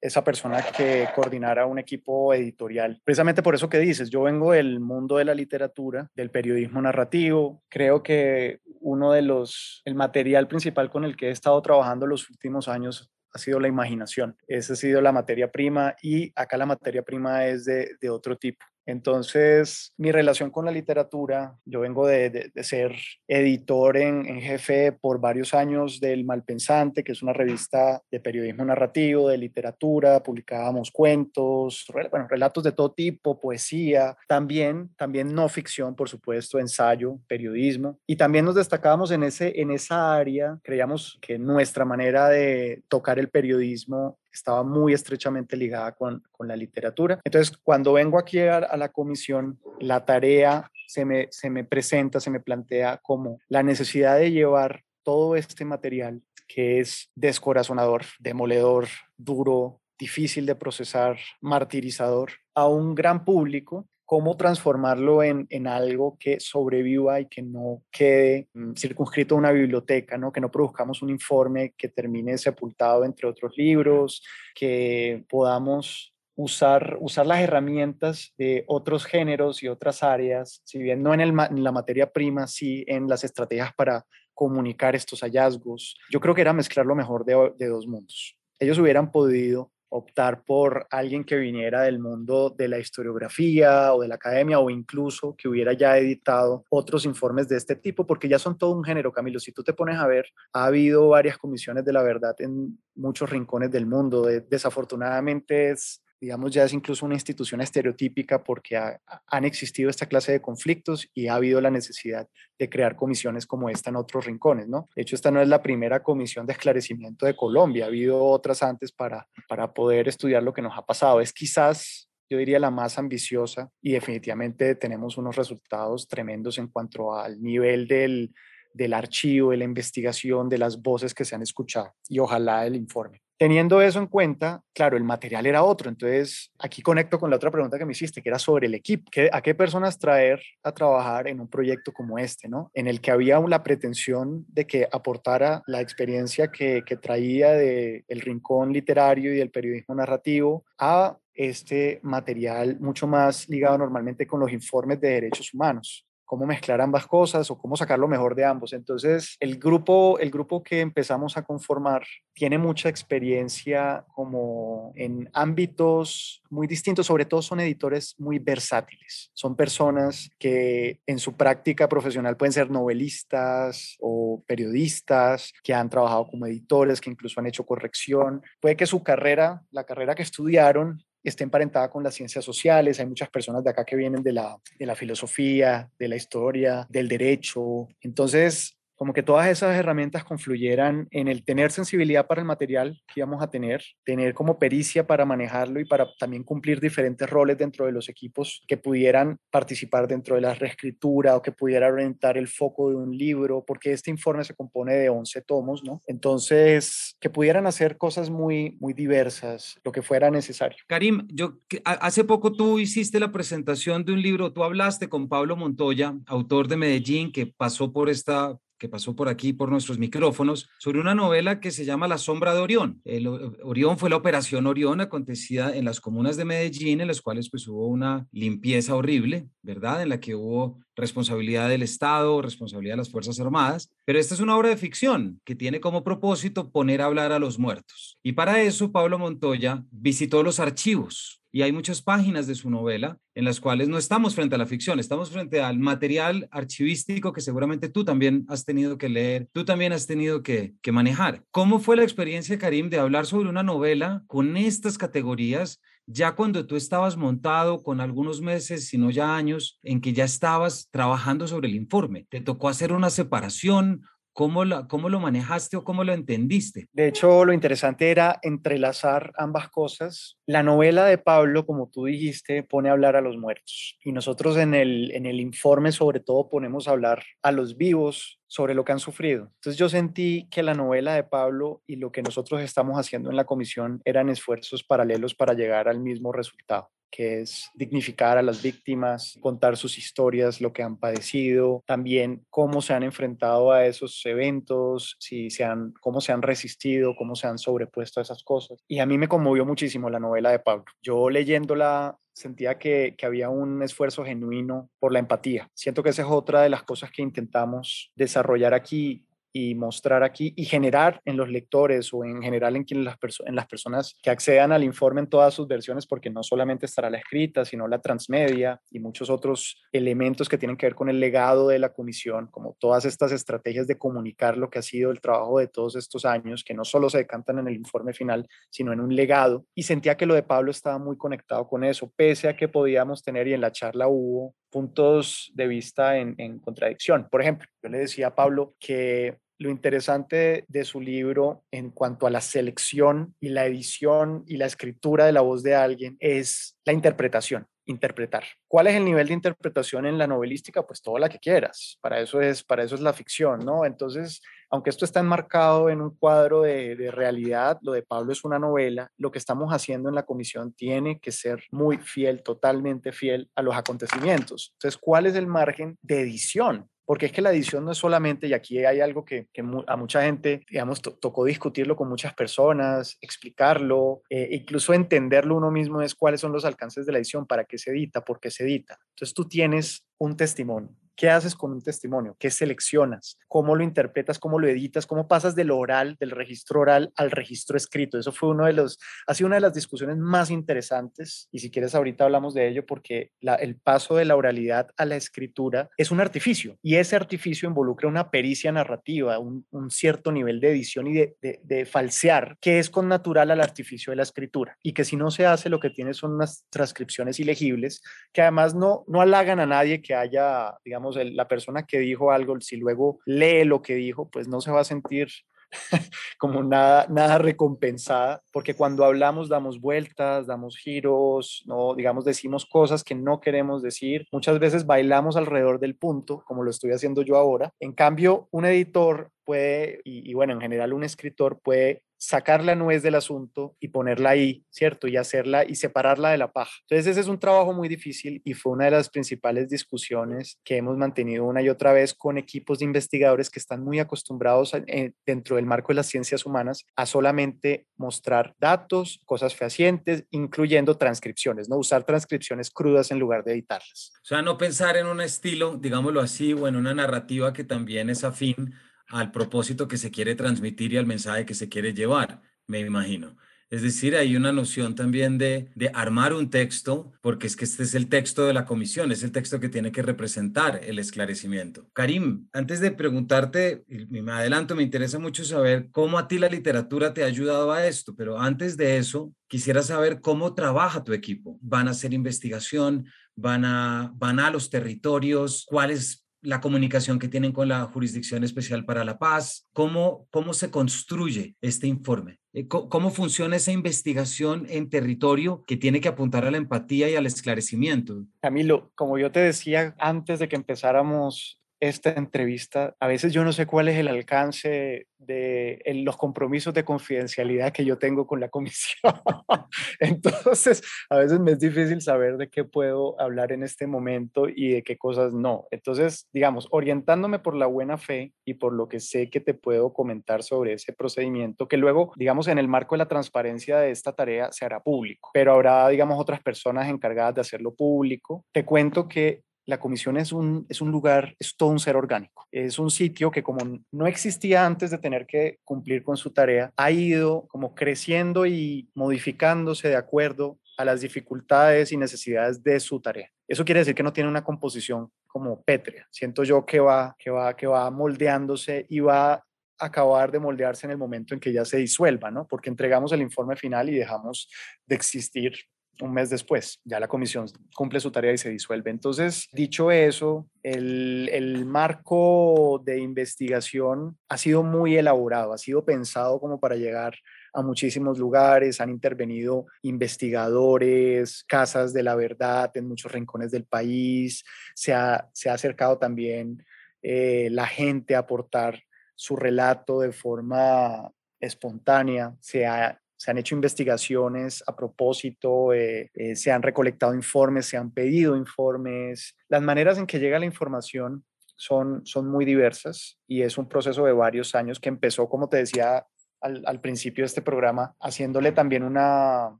esa 0.00 0.24
persona 0.24 0.62
que 0.76 1.08
coordinara 1.14 1.66
un 1.66 1.78
equipo 1.78 2.32
editorial. 2.34 3.00
Precisamente 3.04 3.42
por 3.42 3.54
eso 3.54 3.68
que 3.68 3.78
dices, 3.78 4.10
yo 4.10 4.22
vengo 4.22 4.52
del 4.52 4.80
mundo 4.80 5.16
de 5.16 5.24
la 5.24 5.34
literatura, 5.34 6.10
del 6.14 6.30
periodismo 6.30 6.80
narrativo. 6.80 7.62
Creo 7.68 8.02
que 8.02 8.60
uno 8.80 9.12
de 9.12 9.22
los, 9.22 9.82
el 9.84 9.94
material 9.94 10.48
principal 10.48 10.90
con 10.90 11.04
el 11.04 11.16
que 11.16 11.28
he 11.28 11.30
estado 11.30 11.60
trabajando 11.62 12.06
los 12.06 12.30
últimos 12.30 12.68
años 12.68 13.10
ha 13.32 13.38
sido 13.38 13.60
la 13.60 13.68
imaginación. 13.68 14.36
Esa 14.46 14.72
ha 14.72 14.76
sido 14.76 15.00
la 15.00 15.12
materia 15.12 15.50
prima 15.50 15.94
y 16.02 16.32
acá 16.34 16.56
la 16.56 16.66
materia 16.66 17.02
prima 17.02 17.46
es 17.46 17.64
de, 17.64 17.96
de 18.00 18.10
otro 18.10 18.36
tipo. 18.36 18.64
Entonces, 18.88 19.92
mi 19.98 20.10
relación 20.12 20.50
con 20.50 20.64
la 20.64 20.70
literatura, 20.70 21.54
yo 21.66 21.80
vengo 21.80 22.06
de, 22.06 22.50
ser 22.62 22.96
editor 23.26 23.98
en, 23.98 24.40
jefe 24.40 24.92
por 24.92 25.20
varios 25.20 25.52
años 25.52 26.00
del 26.00 26.24
Malpensante, 26.24 27.04
que 27.04 27.12
es 27.12 27.22
una 27.22 27.34
revista 27.34 28.00
de 28.10 28.18
periodismo 28.18 28.64
narrativo, 28.64 29.28
de 29.28 29.36
literatura, 29.36 30.22
publicábamos 30.22 30.90
cuentos, 30.90 31.84
bueno, 32.10 32.28
relatos 32.30 32.64
de 32.64 32.72
todo 32.72 32.92
tipo, 32.92 33.38
poesía, 33.38 34.16
también, 34.26 34.88
también 34.96 35.34
no 35.34 35.50
ficción, 35.50 35.94
por 35.94 36.08
supuesto, 36.08 36.58
ensayo, 36.58 37.18
periodismo, 37.28 37.98
y 38.06 38.16
también 38.16 38.46
nos 38.46 38.54
destacábamos 38.54 39.10
en, 39.10 39.22
ese, 39.22 39.60
en 39.60 39.70
esa 39.70 40.14
área, 40.16 40.58
creíamos 40.62 41.18
que 41.20 41.38
nuestra 41.38 41.84
manera 41.84 42.30
de 42.30 42.82
tocar 42.88 43.18
el 43.18 43.28
periodismo 43.28 44.18
estaba 44.38 44.62
muy 44.62 44.92
estrechamente 44.92 45.56
ligada 45.56 45.92
con, 45.92 46.22
con 46.32 46.48
la 46.48 46.56
literatura. 46.56 47.20
Entonces, 47.24 47.56
cuando 47.62 47.92
vengo 47.92 48.18
aquí 48.18 48.40
a, 48.40 48.76
la 48.76 48.88
comisión, 48.88 49.58
la 49.80 50.04
tarea 50.04 50.70
se 50.86 51.04
me, 51.04 51.28
se 51.30 51.50
me 51.50 51.64
presenta, 51.64 52.20
se 52.20 52.30
me 52.30 52.40
plantea 52.40 52.98
como 52.98 53.40
la 53.48 53.62
necesidad 53.62 54.18
de 54.18 54.30
llevar 54.30 54.84
todo 55.02 55.36
este 55.36 55.64
material 55.64 56.22
que 56.46 56.80
es 56.80 57.10
descorazonador, 57.14 58.04
demoledor, 58.18 58.88
duro, 59.18 59.80
difícil 59.98 60.46
de 60.46 60.54
procesar, 60.54 61.18
martirizador, 61.40 62.30
a 62.54 62.66
un 62.66 62.94
gran 62.94 63.24
público 63.24 63.86
cómo 64.08 64.38
transformarlo 64.38 65.22
en, 65.22 65.66
algo 65.66 66.16
que 66.18 66.40
sobreviva 66.40 67.20
y 67.20 67.26
que 67.26 67.42
no 67.42 67.82
quede 67.90 68.48
mm, 68.54 68.72
circunscrito 68.72 69.34
a 69.34 69.38
una 69.38 69.52
biblioteca, 69.52 70.16
¿no? 70.16 70.32
que 70.32 70.40
no 70.40 70.50
produzcamos 70.50 71.02
un 71.02 71.10
informe 71.10 71.74
que 71.76 71.88
termine 71.88 72.38
sepultado 72.38 73.04
entre 73.04 73.28
otros 73.28 73.52
libros, 73.58 74.24
que 74.54 75.26
podamos 75.28 76.14
usar, 76.34 76.96
usar 77.02 77.26
las 77.26 77.40
herramientas 77.40 78.32
de 78.38 78.64
otros 78.66 79.04
géneros 79.04 79.62
y 79.62 79.68
otras 79.68 80.02
áreas, 80.02 80.62
si 80.64 80.78
bien 80.78 81.02
no 81.02 81.12
en, 81.12 81.20
en 81.20 81.62
la 81.62 81.72
materia 81.72 82.10
prima, 82.10 82.46
sí 82.46 82.86
en 82.88 83.08
las 83.08 83.24
estrategias 83.24 83.74
para 83.74 84.06
comunicar 84.32 84.96
estos 84.96 85.20
hallazgos. 85.20 85.98
Yo 86.10 86.18
creo 86.18 86.34
que 86.34 86.40
era 86.40 86.54
mezclar 86.54 86.86
lo 86.86 86.94
mejor 86.94 87.26
de, 87.26 87.52
de 87.58 87.66
dos 87.66 87.86
mundos. 87.86 88.38
Ellos 88.58 88.78
hubieran 88.78 89.12
podido 89.12 89.70
optar 89.90 90.44
por 90.44 90.86
alguien 90.90 91.24
que 91.24 91.36
viniera 91.36 91.82
del 91.82 91.98
mundo 91.98 92.50
de 92.50 92.68
la 92.68 92.78
historiografía 92.78 93.94
o 93.94 94.02
de 94.02 94.08
la 94.08 94.16
academia 94.16 94.58
o 94.58 94.70
incluso 94.70 95.34
que 95.36 95.48
hubiera 95.48 95.72
ya 95.72 95.96
editado 95.96 96.64
otros 96.68 97.04
informes 97.04 97.48
de 97.48 97.56
este 97.56 97.76
tipo, 97.76 98.06
porque 98.06 98.28
ya 98.28 98.38
son 98.38 98.58
todo 98.58 98.72
un 98.72 98.84
género, 98.84 99.12
Camilo. 99.12 99.40
Si 99.40 99.52
tú 99.52 99.62
te 99.62 99.72
pones 99.72 99.98
a 99.98 100.06
ver, 100.06 100.26
ha 100.52 100.66
habido 100.66 101.08
varias 101.08 101.38
comisiones 101.38 101.84
de 101.84 101.92
la 101.92 102.02
verdad 102.02 102.36
en 102.40 102.78
muchos 102.94 103.30
rincones 103.30 103.70
del 103.70 103.86
mundo. 103.86 104.22
desafortunadamente 104.22 105.70
es 105.70 106.02
digamos, 106.20 106.52
ya 106.52 106.64
es 106.64 106.72
incluso 106.72 107.06
una 107.06 107.14
institución 107.14 107.60
estereotípica 107.60 108.42
porque 108.42 108.76
han 108.76 109.44
existido 109.44 109.88
esta 109.90 110.06
clase 110.06 110.32
de 110.32 110.42
conflictos 110.42 111.08
y 111.14 111.28
ha 111.28 111.34
habido 111.34 111.60
la 111.60 111.70
necesidad 111.70 112.28
de 112.58 112.68
crear 112.68 112.96
comisiones 112.96 113.46
como 113.46 113.70
esta 113.70 113.90
en 113.90 113.96
otros 113.96 114.26
rincones, 114.26 114.68
¿no? 114.68 114.88
De 114.96 115.02
hecho, 115.02 115.14
esta 115.14 115.30
no 115.30 115.40
es 115.40 115.48
la 115.48 115.62
primera 115.62 116.02
comisión 116.02 116.46
de 116.46 116.52
esclarecimiento 116.52 117.26
de 117.26 117.36
Colombia, 117.36 117.84
ha 117.84 117.88
habido 117.88 118.22
otras 118.22 118.62
antes 118.62 118.92
para, 118.92 119.28
para 119.48 119.72
poder 119.72 120.08
estudiar 120.08 120.42
lo 120.42 120.52
que 120.52 120.62
nos 120.62 120.76
ha 120.76 120.84
pasado. 120.84 121.20
Es 121.20 121.32
quizás 121.32 122.08
yo 122.30 122.36
diría 122.36 122.58
la 122.58 122.70
más 122.70 122.98
ambiciosa 122.98 123.70
y 123.80 123.92
definitivamente 123.92 124.74
tenemos 124.74 125.16
unos 125.16 125.36
resultados 125.36 126.08
tremendos 126.08 126.58
en 126.58 126.68
cuanto 126.68 127.14
al 127.14 127.40
nivel 127.40 127.88
del, 127.88 128.34
del 128.74 128.92
archivo, 128.92 129.52
de 129.52 129.56
la 129.56 129.64
investigación, 129.64 130.48
de 130.48 130.58
las 130.58 130.82
voces 130.82 131.14
que 131.14 131.24
se 131.24 131.34
han 131.34 131.42
escuchado 131.42 131.94
y 132.08 132.18
ojalá 132.18 132.66
el 132.66 132.76
informe. 132.76 133.22
Teniendo 133.38 133.80
eso 133.80 134.00
en 134.00 134.08
cuenta, 134.08 134.62
claro, 134.74 134.96
el 134.96 135.04
material 135.04 135.46
era 135.46 135.62
otro. 135.62 135.88
Entonces, 135.88 136.50
aquí 136.58 136.82
conecto 136.82 137.20
con 137.20 137.30
la 137.30 137.36
otra 137.36 137.52
pregunta 137.52 137.78
que 137.78 137.84
me 137.84 137.92
hiciste, 137.92 138.20
que 138.20 138.28
era 138.28 138.38
sobre 138.38 138.66
el 138.66 138.74
equipo. 138.74 139.08
¿A 139.32 139.40
qué 139.40 139.54
personas 139.54 139.96
traer 139.96 140.42
a 140.64 140.72
trabajar 140.72 141.28
en 141.28 141.38
un 141.38 141.46
proyecto 141.46 141.92
como 141.92 142.18
este, 142.18 142.48
¿no? 142.48 142.72
En 142.74 142.88
el 142.88 143.00
que 143.00 143.12
había 143.12 143.38
la 143.38 143.62
pretensión 143.62 144.44
de 144.48 144.66
que 144.66 144.88
aportara 144.90 145.62
la 145.68 145.80
experiencia 145.80 146.48
que, 146.48 146.82
que 146.84 146.96
traía 146.96 147.52
del 147.52 148.04
el 148.08 148.20
rincón 148.20 148.72
literario 148.72 149.32
y 149.32 149.36
del 149.36 149.52
periodismo 149.52 149.94
narrativo 149.94 150.64
a 150.76 151.16
este 151.32 152.00
material 152.02 152.80
mucho 152.80 153.06
más 153.06 153.48
ligado 153.48 153.78
normalmente 153.78 154.26
con 154.26 154.40
los 154.40 154.52
informes 154.52 155.00
de 155.00 155.10
derechos 155.10 155.54
humanos 155.54 156.07
cómo 156.28 156.44
mezclar 156.44 156.82
ambas 156.82 157.06
cosas 157.06 157.50
o 157.50 157.56
cómo 157.56 157.74
sacar 157.74 157.98
lo 157.98 158.06
mejor 158.06 158.34
de 158.34 158.44
ambos. 158.44 158.74
Entonces, 158.74 159.34
el 159.40 159.58
grupo, 159.58 160.18
el 160.18 160.30
grupo 160.30 160.62
que 160.62 160.80
empezamos 160.82 161.38
a 161.38 161.42
conformar 161.42 162.04
tiene 162.34 162.58
mucha 162.58 162.90
experiencia 162.90 164.04
como 164.14 164.92
en 164.94 165.30
ámbitos 165.32 166.42
muy 166.50 166.66
distintos, 166.66 167.06
sobre 167.06 167.24
todo 167.24 167.40
son 167.40 167.60
editores 167.60 168.14
muy 168.18 168.38
versátiles. 168.38 169.30
Son 169.32 169.56
personas 169.56 170.28
que 170.38 171.00
en 171.06 171.18
su 171.18 171.32
práctica 171.34 171.88
profesional 171.88 172.36
pueden 172.36 172.52
ser 172.52 172.70
novelistas 172.70 173.96
o 173.98 174.44
periodistas, 174.46 175.54
que 175.62 175.72
han 175.72 175.88
trabajado 175.88 176.26
como 176.26 176.44
editores, 176.44 177.00
que 177.00 177.10
incluso 177.10 177.40
han 177.40 177.46
hecho 177.46 177.64
corrección. 177.64 178.42
Puede 178.60 178.76
que 178.76 178.84
su 178.84 179.02
carrera, 179.02 179.62
la 179.70 179.84
carrera 179.84 180.14
que 180.14 180.22
estudiaron, 180.22 181.02
esté 181.28 181.44
emparentada 181.44 181.90
con 181.90 182.02
las 182.02 182.14
ciencias 182.14 182.44
sociales. 182.44 183.00
Hay 183.00 183.06
muchas 183.06 183.28
personas 183.30 183.64
de 183.64 183.70
acá 183.70 183.84
que 183.84 183.96
vienen 183.96 184.22
de 184.22 184.32
la, 184.32 184.56
de 184.78 184.86
la 184.86 184.94
filosofía, 184.94 185.90
de 185.98 186.08
la 186.08 186.16
historia, 186.16 186.86
del 186.88 187.08
derecho. 187.08 187.88
Entonces, 188.00 188.77
como 188.98 189.12
que 189.12 189.22
todas 189.22 189.46
esas 189.46 189.76
herramientas 189.76 190.24
confluyeran 190.24 191.06
en 191.12 191.28
el 191.28 191.44
tener 191.44 191.70
sensibilidad 191.70 192.26
para 192.26 192.40
el 192.40 192.46
material 192.46 193.00
que 193.06 193.20
íbamos 193.20 193.40
a 193.40 193.48
tener, 193.48 193.82
tener 194.04 194.34
como 194.34 194.58
pericia 194.58 195.06
para 195.06 195.24
manejarlo 195.24 195.78
y 195.78 195.84
para 195.84 196.08
también 196.18 196.42
cumplir 196.42 196.80
diferentes 196.80 197.30
roles 197.30 197.56
dentro 197.56 197.86
de 197.86 197.92
los 197.92 198.08
equipos 198.08 198.60
que 198.66 198.76
pudieran 198.76 199.38
participar 199.50 200.08
dentro 200.08 200.34
de 200.34 200.40
la 200.40 200.52
reescritura 200.52 201.36
o 201.36 201.42
que 201.42 201.52
pudiera 201.52 201.86
orientar 201.86 202.36
el 202.36 202.48
foco 202.48 202.90
de 202.90 202.96
un 202.96 203.16
libro, 203.16 203.64
porque 203.64 203.92
este 203.92 204.10
informe 204.10 204.42
se 204.42 204.54
compone 204.54 204.94
de 204.94 205.08
11 205.08 205.42
tomos, 205.42 205.84
¿no? 205.84 206.02
Entonces, 206.08 207.16
que 207.20 207.30
pudieran 207.30 207.68
hacer 207.68 207.98
cosas 207.98 208.30
muy, 208.30 208.76
muy 208.80 208.94
diversas, 208.94 209.78
lo 209.84 209.92
que 209.92 210.02
fuera 210.02 210.28
necesario. 210.30 210.78
Karim, 210.88 211.28
yo 211.30 211.58
hace 211.84 212.24
poco 212.24 212.52
tú 212.52 212.80
hiciste 212.80 213.20
la 213.20 213.30
presentación 213.30 214.04
de 214.04 214.12
un 214.12 214.22
libro, 214.22 214.52
tú 214.52 214.64
hablaste 214.64 215.08
con 215.08 215.28
Pablo 215.28 215.54
Montoya, 215.54 216.16
autor 216.26 216.66
de 216.66 216.76
Medellín, 216.76 217.30
que 217.30 217.46
pasó 217.46 217.92
por 217.92 218.08
esta 218.08 218.58
que 218.78 218.88
pasó 218.88 219.14
por 219.14 219.28
aquí, 219.28 219.52
por 219.52 219.70
nuestros 219.70 219.98
micrófonos, 219.98 220.68
sobre 220.78 221.00
una 221.00 221.14
novela 221.14 221.60
que 221.60 221.70
se 221.70 221.84
llama 221.84 222.08
La 222.08 222.18
sombra 222.18 222.54
de 222.54 222.60
Orión. 222.60 223.00
El, 223.04 223.26
Orión 223.62 223.98
fue 223.98 224.10
la 224.10 224.16
operación 224.16 224.66
Orión 224.66 225.00
acontecida 225.00 225.76
en 225.76 225.84
las 225.84 226.00
comunas 226.00 226.36
de 226.36 226.44
Medellín, 226.44 227.00
en 227.00 227.08
las 227.08 227.20
cuales 227.20 227.50
pues 227.50 227.66
hubo 227.68 227.86
una 227.88 228.26
limpieza 228.32 228.94
horrible, 228.94 229.48
¿verdad? 229.62 230.02
En 230.02 230.08
la 230.08 230.20
que 230.20 230.34
hubo 230.34 230.78
responsabilidad 230.96 231.68
del 231.68 231.82
Estado, 231.82 232.42
responsabilidad 232.42 232.94
de 232.94 232.98
las 232.98 233.10
Fuerzas 233.10 233.38
Armadas, 233.40 233.90
pero 234.04 234.18
esta 234.18 234.34
es 234.34 234.40
una 234.40 234.56
obra 234.56 234.68
de 234.68 234.76
ficción 234.76 235.40
que 235.44 235.54
tiene 235.54 235.80
como 235.80 236.02
propósito 236.02 236.70
poner 236.70 237.02
a 237.02 237.06
hablar 237.06 237.32
a 237.32 237.38
los 237.38 237.58
muertos. 237.58 238.18
Y 238.22 238.32
para 238.32 238.62
eso 238.62 238.92
Pablo 238.92 239.18
Montoya 239.18 239.84
visitó 239.90 240.42
los 240.42 240.60
archivos 240.60 241.38
y 241.50 241.62
hay 241.62 241.72
muchas 241.72 242.02
páginas 242.02 242.46
de 242.46 242.54
su 242.54 242.70
novela 242.70 243.18
en 243.34 243.44
las 243.44 243.60
cuales 243.60 243.88
no 243.88 243.98
estamos 243.98 244.34
frente 244.34 244.54
a 244.54 244.58
la 244.58 244.66
ficción, 244.66 244.98
estamos 244.98 245.30
frente 245.30 245.60
al 245.60 245.78
material 245.78 246.48
archivístico 246.50 247.32
que 247.32 247.40
seguramente 247.40 247.88
tú 247.88 248.04
también 248.04 248.44
has 248.48 248.64
tenido 248.64 248.98
que 248.98 249.08
leer, 249.08 249.48
tú 249.52 249.64
también 249.64 249.92
has 249.92 250.06
tenido 250.06 250.42
que, 250.42 250.74
manejar. 250.90 251.44
¿Cómo 251.50 251.80
fue 251.80 251.96
la 251.96 252.02
experiencia, 252.02 252.58
Karim, 252.58 252.88
de 252.88 252.98
hablar 252.98 253.26
sobre 253.26 253.50
una 253.50 253.62
novela 253.62 254.24
con 254.26 254.56
estas 254.56 254.96
categorías 254.96 255.80
ya 256.10 256.34
cuando 256.34 256.66
tú 256.66 256.76
estabas 256.76 257.18
montado 257.18 257.82
con 257.82 258.00
algunos 258.00 258.40
meses, 258.40 258.88
sino 258.88 259.10
ya 259.10 259.36
años, 259.36 259.78
en 259.82 260.00
que 260.00 260.14
ya 260.14 260.24
estabas 260.24 260.88
trabajando 260.90 261.46
sobre 261.46 261.68
el 261.68 261.74
informe, 261.74 262.26
¿te 262.30 262.40
tocó 262.40 262.70
hacer 262.70 262.94
una 262.94 263.10
separación? 263.10 264.02
¿Cómo, 264.38 264.62
¿Cómo 264.86 265.08
lo 265.08 265.18
manejaste 265.18 265.76
o 265.76 265.82
cómo 265.82 266.04
lo 266.04 266.12
entendiste? 266.12 266.86
De 266.92 267.08
hecho, 267.08 267.44
lo 267.44 267.52
interesante 267.52 268.12
era 268.12 268.38
entrelazar 268.42 269.32
ambas 269.36 269.68
cosas. 269.68 270.38
La 270.46 270.62
novela 270.62 271.06
de 271.06 271.18
Pablo, 271.18 271.66
como 271.66 271.90
tú 271.90 272.04
dijiste, 272.04 272.62
pone 272.62 272.88
a 272.88 272.92
hablar 272.92 273.16
a 273.16 273.20
los 273.20 273.36
muertos. 273.36 273.98
Y 274.04 274.12
nosotros 274.12 274.56
en 274.56 274.74
el, 274.74 275.10
en 275.10 275.26
el 275.26 275.40
informe 275.40 275.90
sobre 275.90 276.20
todo 276.20 276.48
ponemos 276.48 276.86
a 276.86 276.92
hablar 276.92 277.24
a 277.42 277.50
los 277.50 277.76
vivos 277.76 278.40
sobre 278.46 278.76
lo 278.76 278.84
que 278.84 278.92
han 278.92 279.00
sufrido. 279.00 279.50
Entonces 279.56 279.76
yo 279.76 279.88
sentí 279.88 280.46
que 280.52 280.62
la 280.62 280.74
novela 280.74 281.14
de 281.14 281.24
Pablo 281.24 281.82
y 281.88 281.96
lo 281.96 282.12
que 282.12 282.22
nosotros 282.22 282.60
estamos 282.60 282.96
haciendo 282.96 283.30
en 283.30 283.36
la 283.36 283.44
comisión 283.44 284.02
eran 284.04 284.28
esfuerzos 284.28 284.84
paralelos 284.84 285.34
para 285.34 285.54
llegar 285.54 285.88
al 285.88 285.98
mismo 285.98 286.30
resultado 286.30 286.90
que 287.10 287.40
es 287.40 287.70
dignificar 287.74 288.38
a 288.38 288.42
las 288.42 288.62
víctimas, 288.62 289.38
contar 289.40 289.76
sus 289.76 289.98
historias, 289.98 290.60
lo 290.60 290.72
que 290.72 290.82
han 290.82 290.96
padecido, 290.96 291.82
también 291.86 292.44
cómo 292.50 292.82
se 292.82 292.94
han 292.94 293.02
enfrentado 293.02 293.72
a 293.72 293.86
esos 293.86 294.24
eventos, 294.26 295.16
si 295.18 295.50
se 295.50 295.66
cómo 296.00 296.20
se 296.20 296.32
han 296.32 296.42
resistido, 296.42 297.14
cómo 297.16 297.34
se 297.34 297.46
han 297.46 297.58
sobrepuesto 297.58 298.20
a 298.20 298.22
esas 298.22 298.42
cosas. 298.42 298.82
Y 298.88 298.98
a 299.00 299.06
mí 299.06 299.18
me 299.18 299.28
conmovió 299.28 299.64
muchísimo 299.64 300.10
la 300.10 300.20
novela 300.20 300.50
de 300.50 300.58
Pablo. 300.58 300.84
Yo 301.02 301.30
leyéndola 301.30 302.18
sentía 302.32 302.78
que, 302.78 303.16
que, 303.18 303.26
había 303.26 303.48
un 303.48 303.82
esfuerzo 303.82 304.24
genuino 304.24 304.90
por 305.00 305.12
la 305.12 305.18
empatía. 305.18 305.68
Siento 305.74 306.04
que 306.04 306.10
esa 306.10 306.22
es 306.22 306.28
otra 306.30 306.62
de 306.62 306.68
las 306.68 306.84
cosas 306.84 307.10
que 307.10 307.20
intentamos 307.20 308.12
desarrollar 308.14 308.74
aquí 308.74 309.26
y 309.52 309.74
mostrar 309.74 310.22
aquí 310.22 310.52
y 310.56 310.64
generar 310.64 311.20
en 311.24 311.36
los 311.36 311.48
lectores 311.48 312.12
o 312.12 312.24
en 312.24 312.42
general 312.42 312.76
en, 312.76 312.84
quien 312.84 313.04
las, 313.04 313.16
en 313.46 313.54
las 313.54 313.66
personas 313.66 314.16
que 314.22 314.30
accedan 314.30 314.72
al 314.72 314.84
informe 314.84 315.20
en 315.20 315.28
todas 315.28 315.54
sus 315.54 315.66
versiones, 315.66 316.06
porque 316.06 316.30
no 316.30 316.42
solamente 316.42 316.86
estará 316.86 317.10
la 317.10 317.18
escrita, 317.18 317.64
sino 317.64 317.88
la 317.88 318.00
transmedia 318.00 318.80
y 318.90 319.00
muchos 319.00 319.30
otros 319.30 319.82
elementos 319.92 320.48
que 320.48 320.58
tienen 320.58 320.76
que 320.76 320.86
ver 320.86 320.94
con 320.94 321.08
el 321.08 321.20
legado 321.20 321.68
de 321.68 321.78
la 321.78 321.92
comisión, 321.92 322.48
como 322.50 322.76
todas 322.78 323.04
estas 323.04 323.32
estrategias 323.32 323.86
de 323.86 323.98
comunicar 323.98 324.56
lo 324.56 324.70
que 324.70 324.78
ha 324.78 324.82
sido 324.82 325.10
el 325.10 325.20
trabajo 325.20 325.58
de 325.58 325.68
todos 325.68 325.96
estos 325.96 326.24
años, 326.24 326.64
que 326.64 326.74
no 326.74 326.84
solo 326.84 327.10
se 327.10 327.18
decantan 327.18 327.58
en 327.58 327.68
el 327.68 327.76
informe 327.76 328.12
final, 328.12 328.46
sino 328.70 328.92
en 328.92 329.00
un 329.00 329.14
legado. 329.14 329.66
Y 329.74 329.84
sentía 329.84 330.16
que 330.16 330.26
lo 330.26 330.34
de 330.34 330.42
Pablo 330.42 330.70
estaba 330.70 330.98
muy 330.98 331.16
conectado 331.16 331.66
con 331.66 331.84
eso, 331.84 332.12
pese 332.16 332.48
a 332.48 332.56
que 332.56 332.68
podíamos 332.68 333.22
tener, 333.22 333.48
y 333.48 333.54
en 333.54 333.60
la 333.60 333.72
charla 333.72 334.08
hubo 334.08 334.54
puntos 334.70 335.50
de 335.54 335.66
vista 335.66 336.18
en, 336.18 336.58
contradicción. 336.58 337.28
Por 337.30 337.42
ejemplo, 337.42 337.68
yo 337.82 337.88
le 337.88 337.98
decía 337.98 338.28
a 338.28 338.34
Pablo 338.34 338.74
que 338.78 339.38
lo 339.58 339.70
interesante 339.70 340.64
de 340.68 340.84
su 340.84 341.00
libro 341.00 341.64
en 341.72 341.90
cuanto 341.90 342.26
a 342.26 342.30
la 342.30 342.40
selección 342.40 343.34
y 343.40 343.48
la 343.48 343.66
edición 343.66 344.44
y 344.46 344.56
la 344.56 344.66
escritura 344.66 345.26
de 345.26 345.32
la 345.32 345.40
voz 345.40 345.62
de 345.62 345.74
alguien 345.74 346.16
es 346.20 346.76
la 346.84 346.92
interpretación 346.92 347.66
interpretar. 347.88 348.44
¿Cuál 348.68 348.86
es 348.86 348.94
el 348.94 349.04
nivel 349.04 349.28
de 349.28 349.34
interpretación 349.34 350.06
en 350.06 350.18
la 350.18 350.26
novelística? 350.26 350.86
Pues 350.86 351.02
toda 351.02 351.18
la 351.18 351.28
que 351.28 351.38
quieras. 351.38 351.98
Para 352.00 352.20
eso 352.20 352.40
es, 352.40 352.62
para 352.62 352.84
eso 352.84 352.94
es 352.94 353.00
la 353.00 353.12
ficción, 353.12 353.60
¿no? 353.60 353.84
Entonces, 353.84 354.42
aunque 354.70 354.90
esto 354.90 355.04
está 355.04 355.20
enmarcado 355.20 355.88
en 355.88 356.02
un 356.02 356.14
cuadro 356.14 356.62
de, 356.62 356.96
de 356.96 357.10
realidad, 357.10 357.78
lo 357.82 357.92
de 357.92 358.02
Pablo 358.02 358.32
es 358.32 358.44
una 358.44 358.58
novela, 358.58 359.10
lo 359.16 359.30
que 359.30 359.38
estamos 359.38 359.72
haciendo 359.72 360.08
en 360.08 360.14
la 360.14 360.26
comisión 360.26 360.72
tiene 360.72 361.18
que 361.18 361.32
ser 361.32 361.64
muy 361.70 361.96
fiel, 361.98 362.42
totalmente 362.42 363.12
fiel 363.12 363.50
a 363.54 363.62
los 363.62 363.74
acontecimientos. 363.74 364.72
Entonces, 364.74 364.98
¿cuál 365.00 365.26
es 365.26 365.34
el 365.34 365.46
margen 365.46 365.98
de 366.02 366.20
edición? 366.20 366.88
Porque 367.08 367.24
es 367.24 367.32
que 367.32 367.40
la 367.40 367.50
edición 367.52 367.86
no 367.86 367.92
es 367.92 367.96
solamente, 367.96 368.48
y 368.48 368.52
aquí 368.52 368.84
hay 368.84 369.00
algo 369.00 369.24
que, 369.24 369.48
a 369.86 369.96
mucha 369.96 370.20
gente, 370.24 370.66
digamos, 370.68 371.00
tocó 371.00 371.46
discutirlo 371.46 371.96
con 371.96 372.06
muchas 372.06 372.34
personas, 372.34 373.16
explicarlo, 373.22 374.20
eh, 374.28 374.46
incluso 374.50 374.92
entenderlo 374.92 375.56
uno 375.56 375.70
mismo 375.70 376.02
es 376.02 376.14
cuáles 376.14 376.42
son 376.42 376.52
los 376.52 376.66
alcances 376.66 377.06
de 377.06 377.12
la 377.12 377.16
edición, 377.16 377.46
para 377.46 377.64
qué 377.64 377.78
se 377.78 377.92
edita, 377.92 378.26
por 378.26 378.40
qué 378.40 378.50
se 378.50 378.64
edita. 378.64 378.98
Entonces 379.14 379.32
tú 379.32 379.48
tienes 379.48 380.06
un 380.18 380.36
testimonio, 380.36 380.94
¿Qué 381.18 381.28
haces 381.28 381.56
con 381.56 381.72
un 381.72 381.82
testimonio? 381.82 382.36
¿Qué 382.38 382.48
seleccionas? 382.48 383.40
¿Cómo 383.48 383.74
lo 383.74 383.82
interpretas? 383.82 384.38
¿Cómo 384.38 384.60
lo 384.60 384.68
editas? 384.68 385.04
¿Cómo 385.04 385.26
pasas 385.26 385.56
del 385.56 385.72
oral, 385.72 386.16
del 386.20 386.30
registro 386.30 386.78
oral 386.78 387.12
al 387.16 387.32
registro 387.32 387.76
escrito? 387.76 388.20
Eso 388.20 388.30
fue 388.30 388.50
uno 388.50 388.66
de 388.66 388.72
los, 388.72 389.00
ha 389.26 389.34
sido 389.34 389.48
una 389.48 389.56
de 389.56 389.62
las 389.62 389.74
discusiones 389.74 390.16
más 390.16 390.48
interesantes 390.48 391.48
y 391.50 391.58
si 391.58 391.72
quieres 391.72 391.96
ahorita 391.96 392.22
hablamos 392.22 392.54
de 392.54 392.68
ello 392.68 392.86
porque 392.86 393.32
el 393.40 393.74
paso 393.74 394.14
de 394.14 394.26
la 394.26 394.36
oralidad 394.36 394.90
a 394.96 395.04
la 395.06 395.16
escritura 395.16 395.90
es 395.96 396.12
un 396.12 396.20
artificio 396.20 396.78
y 396.82 396.94
ese 396.94 397.16
artificio 397.16 397.68
involucra 397.68 398.08
una 398.08 398.30
pericia 398.30 398.70
narrativa, 398.70 399.40
un, 399.40 399.66
cierto 399.90 400.30
nivel 400.30 400.60
de 400.60 400.70
edición 400.70 401.08
y 401.08 401.14
de, 401.14 401.36
de, 401.40 401.84
falsear 401.84 402.58
que 402.60 402.78
es 402.78 402.90
con 402.90 403.08
natural 403.08 403.50
al 403.50 403.60
artificio 403.60 404.12
de 404.12 404.16
la 404.18 404.22
escritura 404.22 404.76
y 404.84 404.92
que 404.92 405.04
si 405.04 405.16
no 405.16 405.32
se 405.32 405.46
hace 405.46 405.68
lo 405.68 405.80
que 405.80 405.90
tiene 405.90 406.14
son 406.14 406.34
unas 406.34 406.64
transcripciones 406.70 407.40
ilegibles 407.40 408.02
que 408.32 408.42
además 408.42 408.74
no, 408.74 409.04
no 409.08 409.20
halagan 409.20 409.58
a 409.58 409.66
nadie 409.66 410.00
que 410.00 410.14
haya, 410.14 410.74
digamos, 410.84 411.07
la 411.16 411.48
persona 411.48 411.84
que 411.84 411.98
dijo 411.98 412.30
algo, 412.30 412.60
si 412.60 412.76
luego 412.76 413.18
lee 413.26 413.64
lo 413.64 413.82
que 413.82 413.94
dijo, 413.94 414.28
pues 414.30 414.48
no 414.48 414.60
se 414.60 414.70
va 414.70 414.80
a 414.80 414.84
sentir 414.84 415.28
como 416.38 416.62
nada, 416.62 417.06
nada 417.08 417.38
recompensada, 417.38 418.42
porque 418.52 418.74
cuando 418.74 419.04
hablamos 419.04 419.48
damos 419.48 419.80
vueltas, 419.80 420.46
damos 420.46 420.76
giros, 420.76 421.62
no, 421.66 421.94
digamos, 421.94 422.24
decimos 422.24 422.66
cosas 422.66 423.04
que 423.04 423.14
no 423.14 423.40
queremos 423.40 423.82
decir. 423.82 424.26
Muchas 424.32 424.58
veces 424.58 424.86
bailamos 424.86 425.36
alrededor 425.36 425.78
del 425.78 425.96
punto, 425.96 426.42
como 426.46 426.62
lo 426.62 426.70
estoy 426.70 426.92
haciendo 426.92 427.22
yo 427.22 427.36
ahora. 427.36 427.72
En 427.80 427.92
cambio, 427.92 428.48
un 428.50 428.64
editor 428.64 429.30
puede, 429.44 430.00
y, 430.04 430.32
bueno, 430.34 430.52
en 430.52 430.60
general 430.60 430.92
un 430.92 431.04
escritor 431.04 431.60
puede 431.62 432.02
sacar 432.18 432.64
la 432.64 432.74
nuez 432.74 433.02
del 433.02 433.14
asunto 433.14 433.76
y 433.80 433.88
ponerla 433.88 434.30
ahí, 434.30 434.64
¿cierto? 434.70 435.06
Y 435.06 435.16
hacerla 435.16 435.64
y 435.64 435.76
separarla 435.76 436.30
de 436.30 436.38
la 436.38 436.52
paja. 436.52 436.72
Entonces 436.82 437.06
ese 437.06 437.20
es 437.20 437.28
un 437.28 437.38
trabajo 437.38 437.72
muy 437.72 437.88
difícil 437.88 438.42
y 438.44 438.54
fue 438.54 438.72
una 438.72 438.86
de 438.86 438.90
las 438.90 439.08
principales 439.08 439.68
discusiones 439.68 440.60
que 440.64 440.76
hemos 440.76 440.96
mantenido 440.96 441.44
una 441.44 441.62
y 441.62 441.68
otra 441.68 441.92
vez 441.92 442.12
con 442.14 442.36
equipos 442.36 442.80
de 442.80 442.84
investigadores 442.84 443.50
que 443.50 443.60
están 443.60 443.82
muy 443.82 444.00
acostumbrados 444.00 444.74
eh, 444.74 445.12
dentro 445.24 445.56
del 445.56 445.66
marco 445.66 445.88
de 445.88 445.94
las 445.94 446.06
ciencias 446.06 446.44
humanas 446.44 446.84
a 446.96 447.06
solamente 447.06 447.86
mostrar 447.96 448.54
datos, 448.58 449.20
cosas 449.24 449.54
fehacientes, 449.54 450.24
incluyendo 450.30 450.96
transcripciones, 450.96 451.68
¿no? 451.68 451.76
Usar 451.76 452.04
transcripciones 452.04 452.70
crudas 452.70 453.10
en 453.10 453.18
lugar 453.18 453.44
de 453.44 453.52
editarlas. 453.52 454.12
O 454.16 454.26
sea, 454.26 454.42
no 454.42 454.58
pensar 454.58 454.96
en 454.96 455.06
un 455.06 455.20
estilo, 455.20 455.76
digámoslo 455.76 456.20
así, 456.20 456.52
o 456.52 456.66
en 456.66 456.76
una 456.76 456.94
narrativa 456.94 457.52
que 457.52 457.64
también 457.64 458.10
es 458.10 458.24
afín 458.24 458.74
al 459.08 459.30
propósito 459.30 459.88
que 459.88 459.96
se 459.96 460.10
quiere 460.10 460.34
transmitir 460.34 460.92
y 460.92 460.96
al 460.96 461.06
mensaje 461.06 461.46
que 461.46 461.54
se 461.54 461.68
quiere 461.68 461.94
llevar, 461.94 462.42
me 462.66 462.80
imagino. 462.80 463.36
Es 463.70 463.82
decir, 463.82 464.16
hay 464.16 464.34
una 464.34 464.50
noción 464.50 464.94
también 464.94 465.36
de, 465.36 465.68
de, 465.74 465.90
armar 465.92 466.32
un 466.32 466.48
texto, 466.48 467.12
porque 467.20 467.46
es 467.46 467.54
que 467.54 467.66
este 467.66 467.82
es 467.82 467.94
el 467.94 468.08
texto 468.08 468.46
de 468.46 468.54
la 468.54 468.64
comisión, 468.64 469.12
es 469.12 469.22
el 469.22 469.30
texto 469.30 469.60
que 469.60 469.68
tiene 469.68 469.92
que 469.92 470.00
representar 470.00 470.80
el 470.82 470.98
esclarecimiento. 470.98 471.86
Karim, 471.92 472.48
antes 472.54 472.80
de 472.80 472.92
preguntarte, 472.92 473.84
me 474.08 474.32
adelanto, 474.32 474.74
me 474.74 474.82
interesa 474.82 475.18
mucho 475.18 475.44
saber 475.44 475.90
cómo 475.90 476.18
a 476.18 476.28
ti 476.28 476.38
la 476.38 476.48
literatura 476.48 477.12
te 477.12 477.24
ha 477.24 477.26
ayudado 477.26 477.70
a 477.70 477.86
esto, 477.86 478.14
pero 478.16 478.38
antes 478.40 478.78
de 478.78 478.96
eso, 478.96 479.34
quisiera 479.48 479.82
saber 479.82 480.22
cómo 480.22 480.54
trabaja 480.54 481.04
tu 481.04 481.12
equipo. 481.12 481.58
¿Van 481.60 481.88
a 481.88 481.90
hacer 481.90 482.14
investigación? 482.14 483.04
¿Van 483.36 483.66
a, 483.66 484.14
van 484.16 484.40
a 484.40 484.50
los 484.50 484.70
territorios? 484.70 485.66
¿Cuáles 485.68 486.24
la 486.40 486.60
comunicación 486.60 487.18
que 487.18 487.28
tienen 487.28 487.52
con 487.52 487.68
la 487.68 487.84
Jurisdicción 487.84 488.44
Especial 488.44 488.84
para 488.84 489.04
la 489.04 489.18
Paz, 489.18 489.68
cómo, 489.72 490.26
cómo 490.30 490.52
se 490.52 490.70
construye 490.70 491.56
este 491.60 491.86
informe, 491.86 492.38
eh, 492.52 492.68
cómo 492.68 493.10
funciona 493.10 493.56
esa 493.56 493.72
investigación 493.72 494.66
en 494.68 494.90
territorio 494.90 495.64
que 495.66 495.76
tiene 495.76 496.00
que 496.00 496.08
apuntar 496.08 496.44
a 496.44 496.50
la 496.50 496.56
empatía 496.56 497.10
y 497.10 497.16
al 497.16 497.26
esclarecimiento. 497.26 498.24
Camilo, 498.40 498.92
como 498.94 499.18
yo 499.18 499.32
te 499.32 499.40
decía 499.40 499.94
antes 499.98 500.38
de 500.38 500.48
que 500.48 500.56
empezáramos 500.56 501.57
esta 501.80 502.10
entrevista, 502.10 502.94
a 503.00 503.06
veces 503.06 503.32
yo 503.32 503.44
no 503.44 503.52
sé 503.52 503.66
cuál 503.66 503.88
es 503.88 503.96
el 503.98 504.08
alcance 504.08 505.06
de 505.18 505.82
los 506.04 506.16
compromisos 506.16 506.72
de 506.74 506.84
confidencialidad 506.84 507.72
que 507.72 507.84
yo 507.84 507.98
tengo 507.98 508.26
con 508.26 508.40
la 508.40 508.48
comisión. 508.48 509.12
Entonces, 510.00 510.82
a 511.10 511.18
veces 511.18 511.40
me 511.40 511.52
es 511.52 511.58
difícil 511.58 512.00
saber 512.00 512.36
de 512.36 512.48
qué 512.48 512.64
puedo 512.64 513.20
hablar 513.20 513.52
en 513.52 513.62
este 513.62 513.86
momento 513.86 514.48
y 514.48 514.72
de 514.72 514.82
qué 514.82 514.96
cosas 514.96 515.32
no. 515.34 515.66
Entonces, 515.70 516.28
digamos, 516.32 516.68
orientándome 516.70 517.38
por 517.38 517.54
la 517.54 517.66
buena 517.66 517.98
fe 517.98 518.32
y 518.44 518.54
por 518.54 518.72
lo 518.72 518.88
que 518.88 519.00
sé 519.00 519.30
que 519.30 519.40
te 519.40 519.54
puedo 519.54 519.92
comentar 519.92 520.42
sobre 520.42 520.74
ese 520.74 520.92
procedimiento, 520.92 521.68
que 521.68 521.76
luego, 521.76 522.12
digamos, 522.16 522.48
en 522.48 522.58
el 522.58 522.68
marco 522.68 522.94
de 522.94 522.98
la 522.98 523.08
transparencia 523.08 523.78
de 523.78 523.90
esta 523.90 524.12
tarea 524.12 524.52
se 524.52 524.64
hará 524.64 524.80
público, 524.80 525.30
pero 525.32 525.52
habrá, 525.52 525.88
digamos, 525.88 526.20
otras 526.20 526.40
personas 526.42 526.88
encargadas 526.88 527.34
de 527.34 527.40
hacerlo 527.40 527.74
público. 527.74 528.44
Te 528.52 528.64
cuento 528.64 529.08
que 529.08 529.42
la 529.68 529.78
comisión 529.78 530.16
es 530.16 530.32
un, 530.32 530.64
es 530.70 530.80
un 530.80 530.90
lugar, 530.90 531.36
es 531.38 531.54
todo 531.54 531.68
un 531.68 531.78
ser 531.78 531.94
orgánico. 531.94 532.46
Es 532.50 532.78
un 532.78 532.90
sitio 532.90 533.30
que 533.30 533.42
como 533.42 533.58
no 533.92 534.06
existía 534.06 534.64
antes 534.64 534.90
de 534.90 534.96
tener 534.96 535.26
que 535.26 535.58
cumplir 535.62 536.02
con 536.02 536.16
su 536.16 536.30
tarea, 536.30 536.72
ha 536.74 536.90
ido 536.90 537.46
como 537.48 537.74
creciendo 537.74 538.46
y 538.46 538.88
modificándose 538.94 539.88
de 539.88 539.96
acuerdo 539.96 540.58
a 540.78 540.86
las 540.86 541.02
dificultades 541.02 541.92
y 541.92 541.98
necesidades 541.98 542.62
de 542.62 542.80
su 542.80 542.98
tarea. 543.00 543.30
Eso 543.46 543.66
quiere 543.66 543.80
decir 543.80 543.94
que 543.94 544.02
no 544.02 544.14
tiene 544.14 544.30
una 544.30 544.42
composición 544.42 545.12
como 545.26 545.62
pétrea. 545.62 546.06
Siento 546.10 546.44
yo 546.44 546.64
que 546.64 546.80
va, 546.80 547.14
que 547.18 547.30
va, 547.30 547.54
que 547.54 547.66
va 547.66 547.90
moldeándose 547.90 548.86
y 548.88 549.00
va 549.00 549.44
acabar 549.78 550.32
de 550.32 550.40
moldearse 550.40 550.86
en 550.86 550.92
el 550.92 550.98
momento 550.98 551.34
en 551.34 551.40
que 551.40 551.52
ya 551.52 551.64
se 551.66 551.76
disuelva, 551.76 552.30
¿no? 552.30 552.46
Porque 552.48 552.70
entregamos 552.70 553.12
el 553.12 553.20
informe 553.20 553.54
final 553.54 553.88
y 553.90 553.94
dejamos 553.94 554.50
de 554.86 554.96
existir 554.96 555.52
un 556.00 556.12
mes 556.12 556.30
después. 556.30 556.80
Ya 556.84 557.00
la 557.00 557.08
comisión 557.08 557.46
cumple 557.74 558.00
su 558.00 558.10
tarea 558.10 558.32
y 558.32 558.38
se 558.38 558.50
disuelve. 558.50 558.90
Entonces, 558.90 559.48
dicho 559.52 559.90
eso, 559.90 560.48
el, 560.62 561.28
el, 561.32 561.64
marco 561.66 562.80
de 562.84 562.98
investigación 562.98 564.16
ha 564.28 564.38
sido 564.38 564.62
muy 564.62 564.96
elaborado, 564.96 565.52
ha 565.52 565.58
sido 565.58 565.84
pensado 565.84 566.40
como 566.40 566.60
para 566.60 566.76
llegar 566.76 567.14
a 567.52 567.62
muchísimos 567.62 568.18
lugares, 568.18 568.80
han 568.80 568.90
intervenido 568.90 569.66
investigadores, 569.82 571.44
casas 571.44 571.92
de 571.92 572.02
la 572.02 572.14
verdad 572.14 572.70
en 572.74 572.86
muchos 572.86 573.10
rincones 573.10 573.50
del 573.50 573.64
país, 573.64 574.44
se 574.74 574.92
ha, 574.92 575.28
se 575.32 575.50
ha 575.50 575.54
acercado 575.54 575.98
también 575.98 576.64
eh, 577.02 577.48
la 577.50 577.66
gente 577.66 578.14
a 578.14 578.20
aportar 578.20 578.82
su 579.14 579.36
relato 579.36 580.00
de 580.00 580.12
forma 580.12 581.10
espontánea, 581.40 582.36
se 582.40 582.66
ha 582.66 583.00
se 583.18 583.32
han 583.32 583.38
hecho 583.38 583.56
investigaciones 583.56 584.62
a 584.66 584.76
propósito, 584.76 585.72
eh, 585.72 586.10
eh, 586.14 586.36
se 586.36 586.52
han 586.52 586.62
recolectado 586.62 587.14
informes, 587.14 587.66
se 587.66 587.76
han 587.76 587.90
pedido 587.90 588.36
informes. 588.36 589.36
Las 589.48 589.60
maneras 589.60 589.98
en 589.98 590.06
que 590.06 590.20
llega 590.20 590.38
la 590.38 590.46
información 590.46 591.24
son, 591.56 592.06
son 592.06 592.28
muy 592.28 592.44
diversas 592.44 593.18
y 593.26 593.42
es 593.42 593.58
un 593.58 593.68
proceso 593.68 594.04
de 594.04 594.12
varios 594.12 594.54
años 594.54 594.78
que 594.78 594.88
empezó, 594.88 595.28
como 595.28 595.48
te 595.48 595.56
decía 595.56 596.06
al, 596.40 596.62
al 596.64 596.80
principio 596.80 597.22
de 597.22 597.26
este 597.26 597.42
programa, 597.42 597.96
haciéndole 598.00 598.52
también 598.52 598.84
una, 598.84 599.50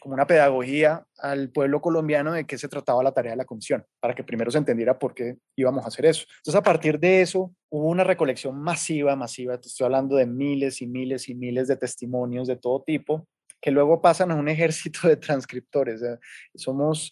como 0.00 0.14
una 0.14 0.26
pedagogía 0.26 1.04
al 1.18 1.50
pueblo 1.50 1.80
colombiano 1.80 2.32
de 2.32 2.46
qué 2.46 2.56
se 2.56 2.68
trataba 2.68 3.02
la 3.02 3.12
tarea 3.12 3.32
de 3.32 3.38
la 3.38 3.44
comisión, 3.44 3.84
para 4.00 4.14
que 4.14 4.22
primero 4.22 4.50
se 4.50 4.58
entendiera 4.58 4.98
por 4.98 5.14
qué 5.14 5.38
íbamos 5.56 5.84
a 5.84 5.88
hacer 5.88 6.06
eso. 6.06 6.24
Entonces, 6.38 6.58
a 6.58 6.62
partir 6.62 6.98
de 6.98 7.20
eso, 7.20 7.52
hubo 7.68 7.88
una 7.88 8.04
recolección 8.04 8.56
masiva, 8.60 9.16
masiva, 9.16 9.60
te 9.60 9.68
estoy 9.68 9.86
hablando 9.86 10.16
de 10.16 10.26
miles 10.26 10.80
y 10.82 10.86
miles 10.86 11.28
y 11.28 11.34
miles 11.34 11.68
de 11.68 11.76
testimonios 11.76 12.46
de 12.46 12.56
todo 12.56 12.82
tipo, 12.84 13.26
que 13.60 13.72
luego 13.72 14.00
pasan 14.00 14.30
a 14.30 14.36
un 14.36 14.48
ejército 14.48 15.08
de 15.08 15.16
transcriptores. 15.16 16.00
Somos, 16.54 17.10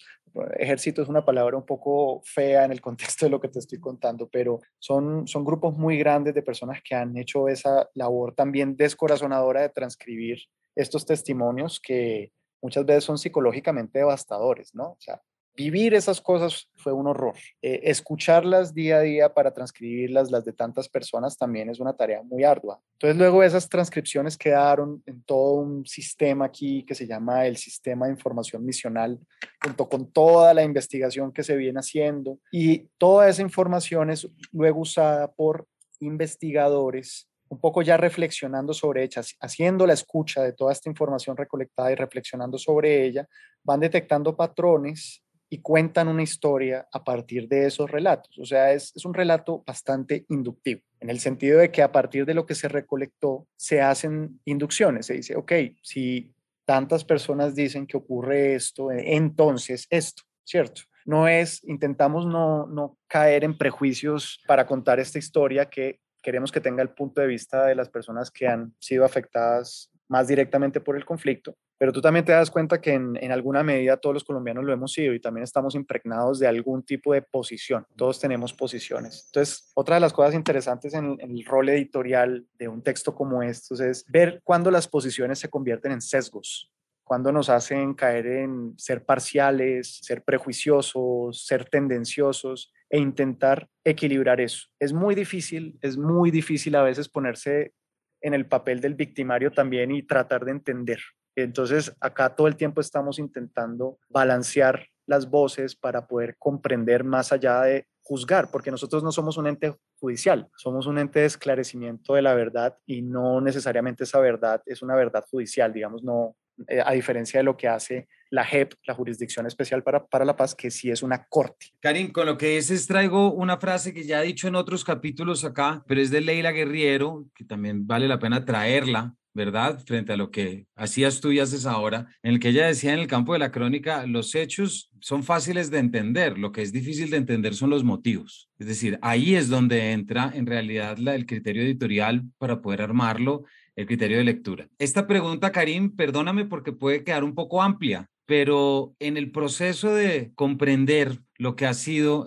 ejército 0.57 1.03
es 1.03 1.09
una 1.09 1.25
palabra 1.25 1.57
un 1.57 1.67
poco 1.67 2.23
fea 2.25 2.65
en 2.65 2.71
el 2.71 2.81
contexto 2.81 3.27
de 3.27 3.31
lo 3.31 3.41
que 3.41 3.49
te 3.49 3.59
estoy 3.59 3.81
contando, 3.81 4.29
pero 4.29 4.61
son, 4.79 5.27
son 5.27 5.45
grupos 5.45 5.77
muy 5.77 5.99
grandes 5.99 6.35
de 6.35 6.43
personas 6.43 6.81
que 6.85 6.95
han 6.95 7.17
hecho 7.17 7.49
esa 7.49 7.89
labor 7.95 8.33
también 8.35 8.77
descorazonadora 8.77 9.63
de 9.63 9.71
transcribir 9.71 10.39
estos 10.77 11.07
testimonios 11.07 11.81
que 11.81 12.31
muchas 12.63 12.85
veces 12.85 13.05
son 13.05 13.19
psicológicamente 13.19 13.99
devastadores, 13.99 14.75
¿no? 14.75 14.91
O 14.91 14.99
sea, 14.99 15.21
vivir 15.57 15.95
esas 15.95 16.21
cosas 16.21 16.69
fue 16.77 16.93
un 16.93 17.07
horror. 17.07 17.35
Eh, 17.63 17.81
escucharlas 17.85 18.75
día 18.75 18.99
a 18.99 19.01
día 19.01 19.35
para 19.35 19.53
transcribirlas, 19.53 20.31
las 20.31 20.45
de 20.45 20.53
tantas 20.53 20.89
personas, 20.89 21.37
también 21.37 21.71
es 21.71 21.81
una 21.81 21.97
tarea 21.97 22.23
muy 22.23 22.45
ardua. 22.45 22.81
Entonces 22.93 23.17
luego 23.17 23.43
esas 23.43 23.69
transcripciones 23.69 24.37
quedaron 24.37 25.03
en 25.07 25.23
todo 25.23 25.55
un 25.55 25.87
sistema 25.87 26.45
aquí 26.45 26.85
que 26.85 26.95
se 26.95 27.07
llama 27.07 27.47
el 27.47 27.57
Sistema 27.57 28.07
de 28.07 28.13
Información 28.13 28.65
Misional, 28.65 29.19
junto 29.63 29.89
con 29.89 30.13
toda 30.13 30.53
la 30.53 30.63
investigación 30.63 31.33
que 31.33 31.43
se 31.43 31.57
viene 31.57 31.81
haciendo. 31.81 32.39
Y 32.53 32.89
toda 32.99 33.29
esa 33.29 33.43
información 33.43 34.11
es 34.11 34.29
luego 34.53 34.81
usada 34.81 35.33
por 35.33 35.67
investigadores 36.01 37.29
un 37.49 37.61
poco 37.61 37.83
ya 37.83 37.97
reflexionando 37.97 38.73
sobre 38.75 39.05
ella, 39.05 39.23
haciendo 39.41 39.87
la 39.87 39.93
escucha 39.93 40.43
de 40.43 40.53
toda 40.53 40.73
esta 40.73 40.89
información 40.89 41.37
recolectada 41.37 41.93
y 41.93 41.95
reflexionando 41.95 42.59
sobre 42.59 43.05
ella, 43.05 43.29
van 43.63 43.81
detectando 43.81 44.37
patrones 44.37 45.23
y 45.49 45.59
cuentan 45.59 46.09
una 46.09 46.23
historia 46.23 46.89
a 46.93 47.05
partir 47.05 47.49
de 47.49 47.67
esos 47.67 47.91
relatos. 47.91 48.37
O 48.39 48.45
sea, 48.45 48.73
es, 48.73 48.93
un 49.05 49.15
relato 49.15 49.63
bastante 49.65 50.25
inductivo, 50.29 50.83
en 51.01 51.11
el 51.11 51.21
sentido 51.21 51.61
de 51.61 51.71
que 51.71 51.83
a 51.83 51.93
partir 51.93 52.27
de 52.27 52.35
lo 52.35 52.47
que 52.47 52.55
se 52.55 52.69
recolectó 52.69 53.47
se 53.57 53.81
hacen 53.81 54.41
inducciones. 54.45 55.07
Se 55.07 55.15
dice, 55.15 55.37
ok, 55.37 55.53
si 55.83 56.33
tantas 56.65 57.05
personas 57.05 57.55
dicen 57.55 57.87
que 57.87 57.97
ocurre 57.97 58.55
esto, 58.55 58.91
entonces 58.91 59.87
esto, 59.89 60.25
¿cierto? 60.45 60.83
No 61.05 61.29
es, 61.29 61.63
intentamos 61.65 62.27
no, 62.27 62.67
no 62.67 62.99
caer 63.07 63.45
en 63.45 63.57
prejuicios 63.57 64.43
para 64.49 64.67
contar 64.67 64.99
esta 64.99 65.21
historia 65.21 65.71
que 65.71 66.01
queremos 66.27 66.51
que 66.51 66.61
tenga 66.61 66.83
el 66.83 66.89
punto 66.89 67.21
de 67.21 67.29
vista 67.29 67.67
de 67.67 67.77
las 67.77 67.89
personas 67.89 68.33
que 68.33 68.49
han 68.49 68.75
sido 68.81 69.05
afectadas 69.05 69.93
más 70.09 70.27
directamente 70.27 70.81
por 70.81 70.97
el 70.97 71.05
conflicto, 71.05 71.57
pero 71.79 71.93
tú 71.93 72.01
también 72.01 72.25
te 72.25 72.33
das 72.33 72.51
cuenta 72.51 72.81
que 72.81 72.95
en, 72.95 73.31
alguna 73.31 73.63
medida 73.63 73.97
todos 73.97 74.15
los 74.15 74.25
colombianos 74.25 74.65
lo 74.65 74.73
hemos 74.73 74.93
sido 74.93 75.15
y 75.15 75.21
también 75.21 75.45
estamos 75.45 75.77
impregnados 75.77 76.41
de 76.41 76.49
algún 76.49 76.83
tipo 76.83 77.15
de 77.15 77.23
posición. 77.23 77.87
Todos 77.95 78.19
tenemos 78.19 78.53
posiciones. 78.53 79.27
Entonces, 79.27 79.71
otra 79.75 79.95
de 79.95 80.01
las 80.01 80.13
cosas 80.13 80.35
interesantes 80.35 80.95
en, 80.95 81.17
el 81.21 81.45
rol 81.45 81.69
editorial 81.69 82.45
de 82.59 82.67
un 82.67 82.83
texto 82.83 83.15
como 83.15 83.45
estos 83.45 83.79
es 83.79 84.05
ver 84.09 84.41
cuándo 84.43 84.73
las 84.73 84.89
posiciones 84.89 85.39
se 85.39 85.49
convierten 85.49 85.93
en 85.93 86.01
sesgos, 86.01 86.73
cuando 87.05 87.31
nos 87.31 87.49
hacen 87.51 87.95
caer 87.95 88.27
en 88.27 88.75
ser 88.77 89.05
parciales, 89.05 90.01
ser 90.03 90.25
prejuiciosos, 90.25 91.47
ser 91.47 91.67
tendenciosos 91.67 92.73
e 92.91 92.99
intentar 92.99 93.69
equilibrar 93.85 94.41
eso. 94.41 94.67
Es 94.79 94.93
muy 94.93 95.15
difícil, 95.15 95.79
es 95.83 95.97
muy 95.97 96.31
difícil 96.31 96.75
a 96.77 96.83
veces 96.83 97.09
ponerse 97.09 97.73
en 98.21 98.35
el 98.35 98.47
papel 98.47 98.81
del 98.81 98.95
victimario 98.95 99.53
también 99.53 99.91
y 99.91 100.03
tratar 100.03 100.45
de 100.45 100.53
entender. 100.53 101.01
Entonces, 101.37 101.95
acá 102.01 102.35
todo 102.35 102.47
el 102.47 102.57
tiempo 102.57 102.81
estamos 102.81 103.19
intentando 103.19 103.99
balancear 104.09 104.87
las 105.07 105.31
voces 105.31 105.77
para 105.77 106.07
poder 106.07 106.37
comprender 106.39 107.05
más 107.05 107.33
allá 107.33 107.63
de 107.63 107.87
juzgar, 108.03 108.51
porque 108.51 108.71
nosotros 108.71 109.03
no 109.03 109.13
somos 109.13 109.37
un 109.37 109.47
ente 109.47 109.75
judicial, 109.99 110.49
somos 110.57 110.87
un 110.87 110.99
ente 110.99 111.21
de 111.21 111.27
esclarecimiento 111.27 112.15
de 112.15 112.23
la 112.23 112.35
verdad 112.35 112.77
y 112.87 113.03
no 113.03 113.41
necesariamente 113.41 114.05
esa 114.05 114.21
verdad 114.21 114.63
es 114.65 114.83
una 114.83 114.95
verdad 114.95 115.25
judicial, 115.31 115.73
digamos, 115.73 116.03
no, 116.03 116.37
eh, 116.69 116.83
a 116.85 116.93
diferencia 116.93 117.41
de 117.41 117.45
lo 117.45 117.57
que 117.57 117.69
hace 117.69 118.09
la 118.31 118.45
JEP, 118.45 118.75
la 118.87 118.95
Jurisdicción 118.95 119.47
Especial 119.47 119.83
para, 119.83 120.07
para 120.07 120.25
la 120.25 120.37
Paz, 120.37 120.55
que 120.55 120.71
sí 120.71 120.91
es 120.91 121.03
una 121.03 121.25
corte. 121.29 121.67
Karim, 121.81 122.11
con 122.11 122.27
lo 122.27 122.37
que 122.37 122.57
dices 122.57 122.87
traigo 122.87 123.33
una 123.33 123.59
frase 123.59 123.93
que 123.93 124.05
ya 124.05 124.23
he 124.23 124.27
dicho 124.27 124.49
en 124.49 124.57
otros 124.57 124.85
capítulos 124.85 125.45
acá, 125.45 125.83
pero 125.87 126.01
es 126.01 126.11
de 126.11 126.21
Leila 126.21 126.53
Guerriero, 126.53 127.27
que 127.35 127.45
también 127.45 127.87
vale 127.87 128.09
la 128.09 128.19
pena 128.19 128.45
traerla, 128.45 129.15
¿verdad? 129.37 129.79
Frente 129.85 130.15
a 130.15 130.17
lo 130.17 130.31
que 130.31 130.67
hacías 130.75 131.21
tú 131.21 131.31
y 131.31 131.41
haces 131.41 131.67
ahora, 131.67 132.07
en 132.23 132.33
el 132.33 132.41
que 132.41 132.49
ella 132.49 132.67
decía 132.67 132.95
en 132.95 133.01
el 133.01 133.07
campo 133.07 133.35
de 133.35 133.39
la 133.39 133.53
crónica, 133.53 134.07
los 134.07 134.35
hechos 134.35 134.91
son 135.01 135.23
fáciles 135.23 135.71
de 135.71 135.79
entender, 135.79 136.39
lo 136.39 136.53
que 136.53 136.63
es 136.63 136.73
difícil 136.73 137.11
de 137.11 137.19
entender 137.19 137.55
son 137.55 137.69
los 137.69 137.85
motivos. 137.85 138.49
Es 138.59 138.67
decir, 138.67 138.99
ahí 139.03 139.35
es 139.35 139.49
donde 139.49 139.93
entra 139.93 140.33
en 140.35 140.47
realidad 140.47 140.97
el 140.99 141.27
criterio 141.27 141.63
editorial 141.63 142.25
para 142.39 142.63
poder 142.63 142.81
armarlo 142.81 143.45
el 143.77 143.87
criterio 143.87 144.17
de 144.17 144.25
lectura. 144.25 144.69
Esta 144.79 145.07
pregunta, 145.07 145.53
Karim, 145.53 145.95
perdóname 145.95 146.47
porque 146.47 146.73
puede 146.73 147.05
quedar 147.05 147.23
un 147.23 147.35
poco 147.35 147.63
amplia, 147.63 148.09
pero 148.27 148.95
en 148.99 149.17
el 149.17 149.31
proceso 149.31 149.95
de 149.95 150.33
comprender 150.35 151.21
lo 151.39 151.55
que 151.55 151.67
ha 151.67 151.75
sido 151.75 152.27